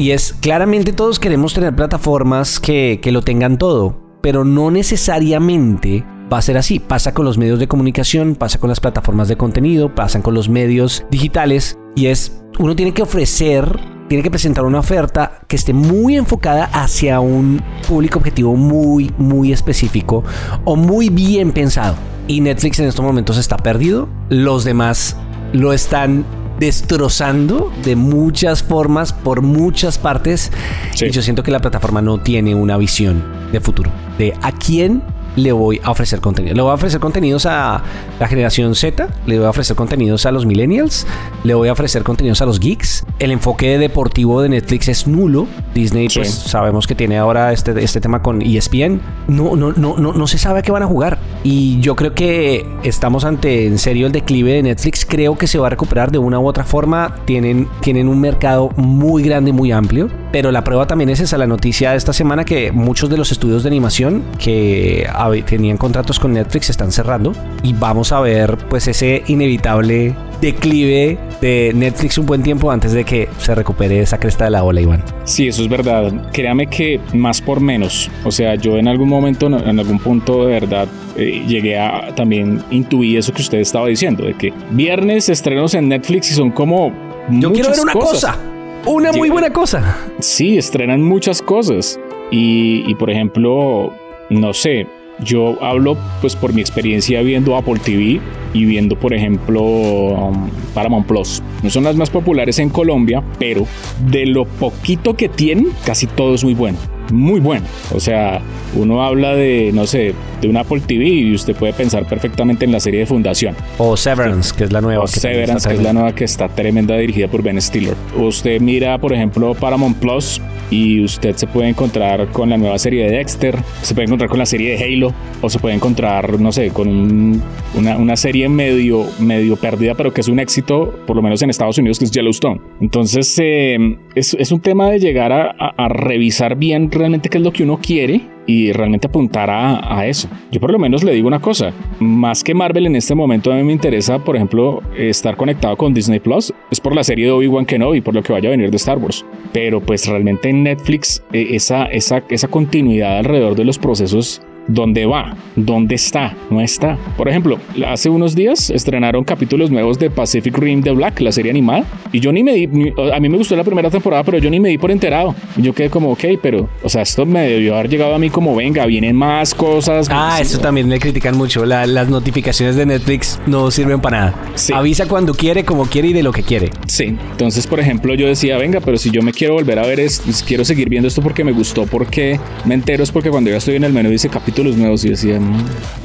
Y 0.03 0.11
es 0.11 0.33
claramente 0.33 0.93
todos 0.93 1.21
queremos 1.21 1.55
tener 1.55 1.77
plataformas 1.77 2.59
que, 2.59 2.99
que 3.01 3.13
lo 3.13 3.23
tengan 3.23 3.57
todo, 3.57 4.19
pero 4.21 4.45
no 4.45 4.73
necesariamente 4.73 6.05
va 6.31 6.39
a 6.39 6.43
ser 6.43 6.57
así. 6.59 6.81
Pasa 6.81 7.15
con 7.15 7.25
los 7.25 7.39
medios 7.39 7.61
de 7.61 7.69
comunicación, 7.69 8.35
pasa 8.35 8.59
con 8.59 8.69
las 8.69 8.81
plataformas 8.81 9.29
de 9.29 9.37
contenido, 9.37 9.95
pasan 9.95 10.21
con 10.21 10.35
los 10.35 10.49
medios 10.49 11.05
digitales 11.09 11.79
y 11.95 12.07
es 12.07 12.43
uno 12.59 12.75
tiene 12.75 12.93
que 12.93 13.03
ofrecer, 13.03 13.79
tiene 14.09 14.25
que 14.25 14.31
presentar 14.33 14.65
una 14.65 14.81
oferta 14.81 15.43
que 15.47 15.55
esté 15.55 15.73
muy 15.73 16.17
enfocada 16.17 16.65
hacia 16.65 17.21
un 17.21 17.63
público 17.87 18.19
objetivo 18.19 18.57
muy, 18.57 19.13
muy 19.19 19.53
específico 19.53 20.25
o 20.65 20.75
muy 20.75 21.11
bien 21.11 21.53
pensado. 21.53 21.95
Y 22.27 22.41
Netflix 22.41 22.81
en 22.81 22.89
estos 22.89 23.05
momentos 23.05 23.39
está 23.39 23.57
perdido, 23.57 24.09
los 24.31 24.65
demás 24.65 25.17
lo 25.53 25.73
están 25.73 26.25
destrozando 26.59 27.73
de 27.83 27.97
muchas 27.97 28.63
formas, 28.63 29.13
por 29.13 29.43
muchas 29.43 29.99
partes. 29.99 30.53
Sí. 30.95 31.07
Y 31.07 31.11
yo 31.11 31.23
siento 31.23 31.43
que 31.43 31.51
la 31.51 31.61
plataforma 31.61 32.03
no 32.03 32.19
tiene 32.19 32.55
una 32.55 32.77
visión 32.77 33.23
de 33.53 33.61
futuro, 33.61 33.91
de 34.19 34.35
a 34.43 34.53
quién 34.53 35.03
le 35.37 35.53
voy 35.53 35.81
a 35.83 35.91
ofrecer 35.91 36.21
contenido. 36.21 36.55
Le 36.55 36.63
voy 36.63 36.71
a 36.71 36.75
ofrecer 36.75 37.01
contenidos 37.01 37.47
a 37.47 37.83
la 38.21 38.29
generación 38.29 38.75
Z, 38.75 39.09
le 39.27 39.39
voy 39.39 39.47
a 39.47 39.51
ofrecer 39.51 39.77
contenidos 39.77 40.27
a 40.27 40.33
los 40.33 40.47
millennials, 40.47 41.07
le 41.45 41.55
voy 41.55 41.69
a 41.69 41.73
ofrecer 41.73 42.03
contenidos 42.03 42.43
a 42.43 42.47
los 42.47 42.61
geeks. 42.61 43.05
El 43.19 43.31
enfoque 43.31 43.79
deportivo 43.79 44.43
de 44.43 44.49
Netflix 44.51 44.89
es 44.89 45.07
nulo. 45.07 45.47
Disney, 45.75 46.09
Sí. 46.11 46.19
pues 46.21 46.31
sabemos 46.33 46.87
que 46.87 46.95
tiene 46.95 47.19
ahora 47.19 47.53
este, 47.53 47.83
este 47.83 48.01
tema 48.01 48.23
con 48.23 48.43
ESPN. 48.43 49.01
No, 49.29 49.57
no, 49.57 49.73
no, 49.73 49.97
no, 49.97 50.13
no 50.13 50.27
se 50.27 50.39
sabe 50.39 50.59
a 50.61 50.63
qué 50.63 50.71
van 50.73 50.83
a 50.83 50.87
jugar. 50.87 51.19
Y 51.45 51.81
yo 51.81 51.97
creo 51.97 52.15
que 52.15 52.67
estamos 52.83 53.25
ante 53.25 53.67
en 53.67 53.79
serio 53.79 54.07
el 54.07 54.13
declive 54.13 54.53
de 54.53 54.63
Netflix. 54.65 55.07
Creo 55.07 55.37
que 55.37 55.47
se 55.47 55.59
va 55.59 55.69
a 55.69 55.71
recuperar 55.71 56.11
de 56.11 56.19
una 56.19 56.39
u 56.39 56.47
otra 56.47 56.65
forma. 56.65 57.15
Tienen, 57.25 57.69
tienen 57.81 58.09
un 58.09 58.21
mercado 58.21 58.71
muy 58.77 59.23
grande 59.23 59.53
muy 59.53 59.73
amplio. 59.73 60.09
Pero 60.31 60.51
la 60.51 60.65
prueba 60.65 60.87
también 60.87 61.11
es 61.11 61.21
esa, 61.21 61.37
la 61.37 61.47
noticia 61.47 61.91
de 61.91 61.97
esta 61.97 62.13
semana 62.13 62.45
que 62.45 62.73
muchos 62.73 63.11
de 63.11 63.17
los 63.19 63.33
estudios 63.33 63.63
de 63.65 63.69
animación 63.69 64.23
que 64.39 65.07
tenían 65.45 65.77
contratos 65.77 66.19
con 66.19 66.33
Netflix 66.33 66.71
están 66.71 66.93
cerrando. 66.93 67.33
Y 67.63 67.73
vamos 67.73 68.13
a 68.13 68.21
ver 68.21 68.57
pues 68.69 68.89
ese 68.89 69.23
inevitable 69.27 70.15
declive 70.41 71.19
de 71.41 71.73
Netflix 71.75 72.19
un 72.19 72.27
buen 72.27 72.43
tiempo 72.43 72.71
antes 72.71 72.93
de 72.93 73.05
que 73.05 73.29
se 73.39 73.55
recupere 73.55 74.01
esa 74.01 74.19
cresta 74.19 74.45
de 74.45 74.51
la 74.51 74.65
ola, 74.65 74.81
Iván. 74.81 75.05
Sí, 75.25 75.49
eso 75.49 75.63
es 75.63 75.69
verdad. 75.69 76.31
Créame 76.33 76.67
que 76.67 77.01
más 77.15 77.41
por 77.41 77.61
menos. 77.61 78.11
O 78.25 78.31
sea, 78.31 78.57
yo 78.57 78.77
en 78.79 78.89
algún 78.89 79.09
momento, 79.09 79.47
en 79.47 79.79
algún 79.79 79.99
punto 79.99 80.47
de 80.47 80.53
verdad, 80.53 80.89
eh, 81.17 81.45
llegué 81.47 81.79
a 81.79 82.15
también 82.15 82.63
intuir 82.71 83.19
eso 83.19 83.33
que 83.33 83.43
usted 83.43 83.59
estaba 83.59 83.87
diciendo, 83.87 84.25
de 84.25 84.35
que 84.35 84.53
viernes 84.71 85.29
estrenos 85.29 85.75
en 85.75 85.89
Netflix 85.89 86.31
y 86.33 86.35
son 86.35 86.51
como... 86.51 86.93
Yo 87.31 87.53
quiero 87.53 87.71
ver 87.71 87.81
una 87.81 87.93
cosas. 87.93 88.11
cosa. 88.11 88.39
Una 88.85 89.13
muy 89.13 89.31
buena 89.31 89.53
cosa. 89.53 89.97
Sí, 90.19 90.59
estrenan 90.59 91.03
muchas 91.03 91.41
cosas. 91.41 92.01
Y, 92.33 92.83
y, 92.91 92.95
por 92.97 93.11
ejemplo, 93.11 93.93
no 94.31 94.53
sé, 94.53 94.87
yo 95.25 95.63
hablo 95.63 95.97
pues 96.21 96.37
por 96.37 96.53
mi 96.53 96.61
experiencia 96.61 97.23
viendo 97.23 97.57
Apple 97.57 97.81
TV 97.83 98.21
y 98.55 98.65
viendo, 98.65 98.97
por 98.97 99.15
ejemplo, 99.15 99.63
um, 99.63 100.51
Paramount 100.75 101.07
Plus. 101.07 101.43
No 101.63 101.71
son 101.71 101.85
las 101.85 101.97
más 101.97 102.11
populares 102.11 102.59
en 102.59 102.69
Colombia, 102.69 103.23
pero 103.39 103.67
de 104.11 104.27
lo 104.27 104.45
poquito 104.45 105.15
que 105.15 105.29
tienen, 105.29 105.69
casi 105.85 106.07
todo 106.07 106.35
es 106.35 106.45
muy 106.45 106.55
bueno. 106.55 106.79
Muy 107.13 107.41
bueno. 107.41 107.65
O 107.95 108.01
sea, 108.01 108.41
uno 108.75 109.03
habla 109.03 109.35
de, 109.35 109.71
no 109.73 109.87
sé, 109.87 110.15
de 110.41 110.49
un 110.49 110.57
Apple 110.57 110.81
TV 110.87 111.05
y 111.07 111.35
usted 111.35 111.55
puede 111.55 111.73
pensar 111.73 112.07
perfectamente 112.07 112.65
en 112.65 112.73
la 112.73 112.81
serie 112.81 113.01
de 113.01 113.07
Fundación. 113.07 113.55
O 113.79 113.97
Severance, 113.97 114.55
que 114.57 114.65
es 114.65 114.73
la 114.73 114.81
nueva. 114.81 115.05
O 115.05 115.07
que 115.07 115.21
también 115.21 115.35
Severance, 115.45 115.69
que 115.69 115.75
es 115.77 115.83
la 115.83 115.93
nueva 115.93 116.15
que 116.15 116.25
está 116.25 116.49
tremenda, 116.49 116.97
dirigida 116.97 117.29
por 117.29 117.43
Ben 117.43 117.61
Stiller. 117.61 117.95
Usted 118.17 118.61
mira, 118.61 118.99
por 118.99 119.13
ejemplo, 119.13 119.55
Paramount 119.55 119.99
Plus 119.99 120.41
y 120.71 121.03
usted 121.05 121.37
se 121.37 121.47
puede 121.47 121.69
encontrar 121.69 122.29
con 122.29 122.49
la 122.49 122.57
nueva 122.57 122.79
serie 122.79 123.05
de 123.05 123.19
Dexter, 123.19 123.57
se 123.83 123.95
puede 123.95 124.07
encontrar 124.07 124.31
con 124.31 124.39
la 124.39 124.47
serie 124.47 124.77
de 124.77 124.83
Halo, 124.85 125.13
o 125.43 125.51
se 125.51 125.59
puede 125.59 125.75
encontrar, 125.75 126.41
no 126.41 126.51
sé, 126.51 126.71
con 126.71 126.89
un- 126.89 127.43
una, 127.75 127.99
una 127.99 128.17
serie 128.17 128.49
medio, 128.49 129.05
medio 129.19 129.57
perdida, 129.57 129.95
pero 129.95 130.15
que 130.15 130.23
es 130.23 130.29
un 130.29 130.39
éxito, 130.41 130.95
por 131.07 131.15
lo 131.17 131.21
menos 131.23 131.43
en 131.43 131.51
Estados 131.51 131.77
Unidos, 131.77 131.99
que 131.99 132.07
es 132.07 132.11
Yellowstone. 132.11 132.61
Entonces, 132.81 133.39
eh, 133.43 133.77
es, 134.15 134.35
es 134.35 134.51
un 134.51 134.61
tema 134.61 134.89
de 134.91 134.99
llegar 134.99 135.31
a, 135.33 135.51
a- 135.51 135.75
a 135.77 135.89
revisar 135.89 136.57
bien 136.57 136.89
realmente 137.03 137.29
qué 137.29 137.39
es 137.39 137.45
lo 137.45 137.53
que 137.53 137.65
uno 137.65 137.79
quiere 137.83 138.23
y 138.47 138.73
realmente 138.73 139.07
apuntar 139.07 139.51
a, 139.51 139.99
a 139.99 140.07
eso. 140.07 140.29
Yo 140.51 140.61
por 140.61 140.73
lo 140.73 140.79
menos 140.79 141.05
le 141.05 141.13
digo 141.13 141.29
una 141.29 141.41
cosa, 141.41 141.73
más 142.01 142.43
que 142.43 142.55
Marvel 142.55 142.87
en 142.87 142.97
este 142.97 143.15
momento 143.15 143.53
a 143.53 143.57
mí 143.57 143.63
me 143.63 143.73
interesa, 143.73 144.19
por 144.19 144.37
ejemplo, 144.37 144.83
estar 144.97 145.37
conectado 145.37 145.77
con 145.77 145.93
Disney 145.93 146.21
Plus, 146.21 146.53
es 146.71 146.81
por 146.81 146.95
la 146.95 147.05
serie 147.05 147.27
de 147.27 147.33
Obi-Wan 147.33 147.67
Kenobi, 147.67 148.01
por 148.01 148.15
lo 148.15 148.23
que 148.23 148.33
vaya 148.33 148.49
a 148.49 148.53
venir 148.53 148.71
de 148.71 148.77
Star 148.77 148.99
Wars. 148.99 149.25
Pero 149.53 149.81
pues 149.81 150.07
realmente 150.07 150.49
en 150.49 150.63
Netflix 150.63 151.23
eh, 151.33 151.49
esa, 151.51 151.87
esa, 151.87 152.23
esa 152.29 152.49
continuidad 152.49 153.19
alrededor 153.19 153.55
de 153.55 153.65
los 153.65 153.79
procesos 153.79 154.43
¿Dónde 154.69 155.07
va? 155.07 155.37
¿Dónde 155.57 155.97
está? 155.97 156.35
No 156.51 156.61
está. 156.61 156.97
Por 157.17 157.29
ejemplo, 157.29 157.59
hace 157.87 158.09
unos 158.09 158.35
días 158.35 158.71
estrenaron 158.71 159.25
capítulos 159.25 159.71
nuevos 159.71 159.99
de 159.99 160.09
Pacific 160.09 160.57
Rim 160.57 160.81
de 160.83 160.93
Black, 160.93 161.21
la 161.21 161.33
serie 161.33 161.51
animada, 161.51 161.85
y 162.13 162.21
yo 162.21 162.33
ni 162.33 162.43
me 162.43 162.55
di, 162.55 162.67
ni- 162.69 162.93
a 163.13 163.19
mí 163.21 163.29
me 163.29 163.37
gustó 163.39 163.57
la 163.57 163.65
primera 163.65 163.91
temporada, 163.91 164.23
pero 164.25 164.39
yo 164.39 164.49
ni 164.51 164.61
me 164.61 164.69
di 164.71 164.79
por 164.79 164.91
enterado. 164.91 165.35
Y 165.57 165.63
yo 165.63 165.75
quedé 165.75 165.91
como, 165.91 166.13
ok, 166.13 166.25
pero, 166.41 166.69
o 166.83 166.89
sea, 166.89 167.03
esto 167.03 167.27
me 167.27 167.41
debió 167.43 167.75
haber 167.75 167.89
llegado 167.91 168.15
a 168.15 168.19
mí 168.19 168.31
como, 168.31 168.55
venga, 168.55 168.87
vienen 168.87 169.17
más 169.17 169.55
cosas. 169.55 170.09
Ah, 170.11 170.35
Sí, 170.37 170.43
eso 170.43 170.59
también 170.59 170.89
le 170.89 170.99
critican 170.99 171.37
mucho. 171.37 171.65
La- 171.67 171.87
las 171.87 172.09
notificaciones 172.09 172.77
de 172.77 172.87
Netflix 172.87 173.41
no 173.47 173.71
sirven 173.71 174.01
para 174.01 174.19
nada. 174.21 174.35
Sí. 174.55 174.73
Avisa 174.73 175.07
cuando 175.07 175.35
quiere, 175.35 175.65
como 175.65 175.85
quiere 175.87 176.09
y 176.09 176.13
de 176.13 176.23
lo 176.23 176.33
que 176.33 176.43
quiere. 176.43 176.71
Sí, 176.87 177.17
entonces 177.33 177.67
por 177.67 177.81
ejemplo 177.81 178.15
yo 178.15 178.27
decía, 178.29 178.57
venga, 178.59 178.81
pero 178.81 178.97
si 178.97 179.11
yo 179.11 179.23
me 179.23 179.33
quiero 179.33 179.55
volver 179.55 179.79
a 179.79 179.87
ver 179.87 180.01
esto, 180.01 180.31
si 180.33 180.45
quiero 180.45 180.65
seguir 180.65 180.89
viendo 180.89 181.09
esto 181.09 181.21
porque 181.21 181.43
me 181.45 181.53
gustó, 181.53 181.87
porque 181.87 182.39
me 182.65 182.75
entero 182.75 183.03
es 183.03 183.11
porque 183.11 183.31
cuando 183.31 183.51
yo 183.51 183.57
estoy 183.57 183.77
en 183.77 183.85
el 183.85 183.93
menú 183.93 184.09
dice 184.11 184.29
capítulos 184.53 184.77
nuevos 184.77 185.05
y 185.05 185.09
decía, 185.11 185.41
"Mm, 185.41 185.65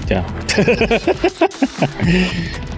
ya. 0.10 0.26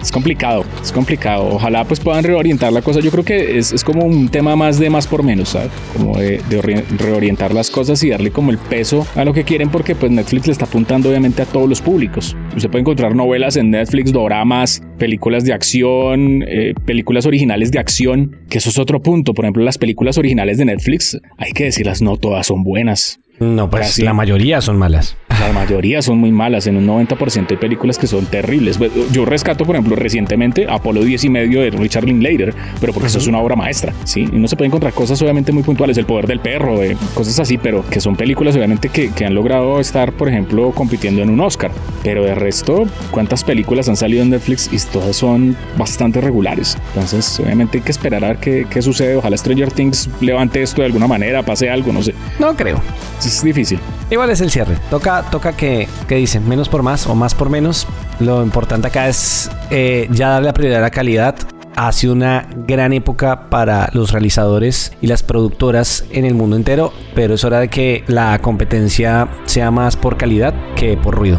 es 0.02 0.10
complicado, 0.10 0.64
es 0.82 0.92
complicado. 0.92 1.46
Ojalá 1.46 1.84
pues 1.84 2.00
puedan 2.00 2.24
reorientar 2.24 2.72
la 2.72 2.82
cosa. 2.82 3.00
Yo 3.00 3.10
creo 3.10 3.24
que 3.24 3.58
es, 3.58 3.72
es 3.72 3.84
como 3.84 4.04
un 4.04 4.28
tema 4.28 4.56
más 4.56 4.78
de 4.78 4.90
más 4.90 5.06
por 5.06 5.22
menos, 5.22 5.50
¿sabes? 5.50 5.70
Como 5.96 6.18
de, 6.18 6.40
de 6.48 6.60
ori- 6.60 6.84
reorientar 6.98 7.54
las 7.54 7.70
cosas 7.70 8.02
y 8.02 8.10
darle 8.10 8.30
como 8.32 8.50
el 8.50 8.58
peso 8.58 9.06
a 9.14 9.24
lo 9.24 9.32
que 9.32 9.44
quieren 9.44 9.70
porque 9.70 9.94
pues 9.94 10.10
Netflix 10.10 10.46
le 10.46 10.52
está 10.52 10.64
apuntando 10.64 11.08
obviamente 11.08 11.42
a 11.42 11.46
todos 11.46 11.68
los 11.68 11.80
públicos. 11.80 12.36
Usted 12.56 12.68
puede 12.70 12.80
encontrar 12.82 13.14
novelas 13.14 13.56
en 13.56 13.70
Netflix, 13.70 14.12
doramas, 14.12 14.82
películas 14.98 15.44
de 15.44 15.52
acción, 15.52 16.42
eh, 16.48 16.74
películas 16.84 17.26
originales 17.26 17.70
de 17.70 17.78
acción, 17.78 18.36
que 18.48 18.58
eso 18.58 18.70
es 18.70 18.78
otro 18.78 19.00
punto. 19.02 19.34
Por 19.34 19.44
ejemplo, 19.44 19.62
las 19.62 19.78
películas 19.78 20.18
originales 20.18 20.58
de 20.58 20.64
Netflix, 20.64 21.16
hay 21.38 21.52
que 21.52 21.64
decirlas, 21.64 22.02
no 22.02 22.16
todas 22.16 22.46
son 22.48 22.64
buenas. 22.64 23.20
No, 23.40 23.70
pues 23.70 23.86
Casi. 23.86 24.02
la 24.02 24.12
mayoría 24.12 24.60
son 24.60 24.76
malas. 24.76 25.16
La 25.40 25.50
mayoría 25.54 26.02
son 26.02 26.18
muy 26.18 26.30
malas, 26.30 26.66
en 26.66 26.76
un 26.76 26.86
90% 26.86 27.46
hay 27.52 27.56
películas 27.56 27.98
que 27.98 28.06
son 28.06 28.26
terribles. 28.26 28.76
Bueno, 28.78 28.92
Yo 29.10 29.24
rescato, 29.24 29.64
por 29.64 29.74
ejemplo, 29.74 29.96
recientemente 29.96 30.66
Apolo 30.68 31.02
10 31.02 31.24
y 31.24 31.28
medio 31.30 31.62
de 31.62 31.70
Richard 31.70 32.04
Linklater, 32.04 32.54
pero 32.78 32.92
porque 32.92 33.06
eso 33.06 33.16
es 33.16 33.26
una 33.26 33.38
obra 33.38 33.56
maestra, 33.56 33.94
¿sí? 34.04 34.28
Y 34.30 34.36
no 34.36 34.46
se 34.46 34.56
puede 34.56 34.66
encontrar 34.66 34.92
cosas 34.92 35.22
obviamente 35.22 35.52
muy 35.52 35.62
puntuales, 35.62 35.96
El 35.96 36.04
poder 36.04 36.26
del 36.26 36.40
perro, 36.40 36.82
eh, 36.82 36.94
cosas 37.14 37.40
así, 37.40 37.56
pero 37.56 37.82
que 37.88 38.00
son 38.02 38.16
películas 38.16 38.54
obviamente 38.54 38.90
que, 38.90 39.12
que 39.12 39.24
han 39.24 39.34
logrado 39.34 39.80
estar, 39.80 40.12
por 40.12 40.28
ejemplo, 40.28 40.72
compitiendo 40.72 41.22
en 41.22 41.30
un 41.30 41.40
Oscar. 41.40 41.70
Pero 42.04 42.22
de 42.22 42.34
resto, 42.34 42.84
¿cuántas 43.10 43.42
películas 43.42 43.88
han 43.88 43.96
salido 43.96 44.22
en 44.22 44.28
Netflix? 44.28 44.68
Y 44.70 44.76
todas 44.92 45.16
son 45.16 45.56
bastante 45.78 46.20
regulares. 46.20 46.76
Entonces, 46.88 47.40
obviamente 47.40 47.78
hay 47.78 47.84
que 47.84 47.92
esperar 47.92 48.22
a 48.22 48.28
ver 48.28 48.36
qué, 48.36 48.66
qué 48.68 48.82
sucede. 48.82 49.16
Ojalá 49.16 49.38
Stranger 49.38 49.72
Things 49.72 50.10
levante 50.20 50.60
esto 50.60 50.82
de 50.82 50.86
alguna 50.86 51.06
manera, 51.06 51.42
pase 51.42 51.70
algo, 51.70 51.94
no 51.94 52.02
sé. 52.02 52.14
No 52.38 52.54
creo. 52.54 52.82
Es 53.30 53.44
difícil. 53.44 53.78
Igual 54.10 54.30
es 54.30 54.40
el 54.40 54.50
cierre. 54.50 54.76
Toca, 54.90 55.22
toca 55.30 55.52
que, 55.52 55.86
que 56.08 56.16
dicen 56.16 56.48
menos 56.48 56.68
por 56.68 56.82
más 56.82 57.06
o 57.06 57.14
más 57.14 57.32
por 57.32 57.48
menos. 57.48 57.86
Lo 58.18 58.42
importante 58.42 58.88
acá 58.88 59.06
es 59.08 59.48
eh, 59.70 60.08
ya 60.10 60.30
darle 60.30 60.46
la 60.46 60.52
prioridad 60.52 60.80
a 60.80 60.82
la 60.82 60.90
calidad. 60.90 61.36
Ha 61.76 61.92
sido 61.92 62.12
una 62.12 62.48
gran 62.66 62.92
época 62.92 63.48
para 63.48 63.88
los 63.92 64.10
realizadores 64.10 64.92
y 65.00 65.06
las 65.06 65.22
productoras 65.22 66.04
en 66.10 66.24
el 66.24 66.34
mundo 66.34 66.56
entero, 66.56 66.92
pero 67.14 67.34
es 67.34 67.44
hora 67.44 67.60
de 67.60 67.68
que 67.68 68.02
la 68.08 68.36
competencia 68.40 69.28
sea 69.44 69.70
más 69.70 69.94
por 69.94 70.16
calidad 70.16 70.52
que 70.74 70.96
por 70.96 71.14
ruido. 71.14 71.38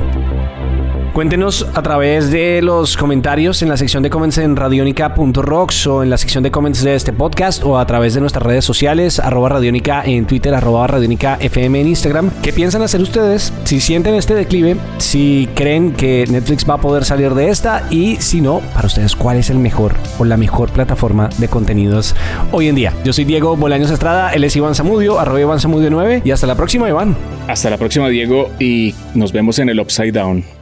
Cuéntenos 1.14 1.68
a 1.74 1.82
través 1.82 2.32
de 2.32 2.62
los 2.62 2.96
comentarios 2.96 3.62
en 3.62 3.68
la 3.68 3.76
sección 3.76 4.02
de 4.02 4.10
comments 4.10 4.38
en 4.38 4.56
radionica.rocks 4.56 5.88
o 5.88 6.04
en 6.04 6.10
la 6.10 6.18
sección 6.18 6.42
de 6.42 6.52
comments 6.52 6.86
de 6.86 6.96
este 6.96 7.12
podcast 7.12 7.64
o 7.66 7.78
a 7.78 7.86
través 7.86 8.14
de 8.14 8.22
nuestras 8.22 8.46
redes 8.46 8.64
sociales, 8.64 9.20
arroba 9.20 9.50
radionica 9.50 10.04
en 10.06 10.26
Twitter, 10.26 10.54
arroba 10.54 10.88
radionica 10.88 11.36
FM 11.42 11.82
en 11.82 11.88
Instagram. 11.90 12.32
¿Qué 12.42 12.54
piensan 12.54 12.82
hacer 12.82 13.02
ustedes? 13.02 13.52
Si 13.66 13.82
sienten 13.82 14.16
este 14.16 14.36
declive, 14.36 14.78
si 15.00 15.50
creen 15.54 15.92
que 15.92 16.26
Netflix 16.30 16.68
va 16.68 16.76
a 16.76 16.82
poder 16.82 17.04
salir 17.04 17.34
de 17.36 17.50
esta 17.50 17.86
y 17.90 18.16
si 18.16 18.40
no, 18.40 18.62
para 18.74 18.88
ustedes, 18.88 19.14
¿cuál 19.18 19.36
es 19.36 19.50
el 19.50 19.60
mejor 19.60 19.96
o 20.18 20.24
la 20.24 20.38
mejor 20.38 20.70
plataforma 20.70 21.30
de 21.40 21.50
contenidos 21.50 22.16
hoy 22.54 22.70
en 22.70 22.76
día? 22.76 22.94
Yo 23.04 23.12
soy 23.12 23.26
Diego 23.26 23.58
Bolaños 23.58 23.92
Estrada, 23.92 24.32
él 24.32 24.46
es 24.46 24.56
Iván 24.56 24.76
Zamudio, 24.76 25.20
arroba 25.20 25.42
Iván 25.42 25.60
Zamudio 25.60 25.90
9 25.90 26.22
y 26.24 26.32
hasta 26.32 26.48
la 26.48 26.56
próxima, 26.56 26.88
Iván. 26.88 27.18
Hasta 27.50 27.70
la 27.70 27.78
próxima, 27.78 28.08
Diego, 28.08 28.50
y 28.60 28.96
nos 29.14 29.34
vemos 29.34 29.60
en 29.60 29.68
el 29.68 29.78
Upside 29.82 30.14
Down. 30.14 30.61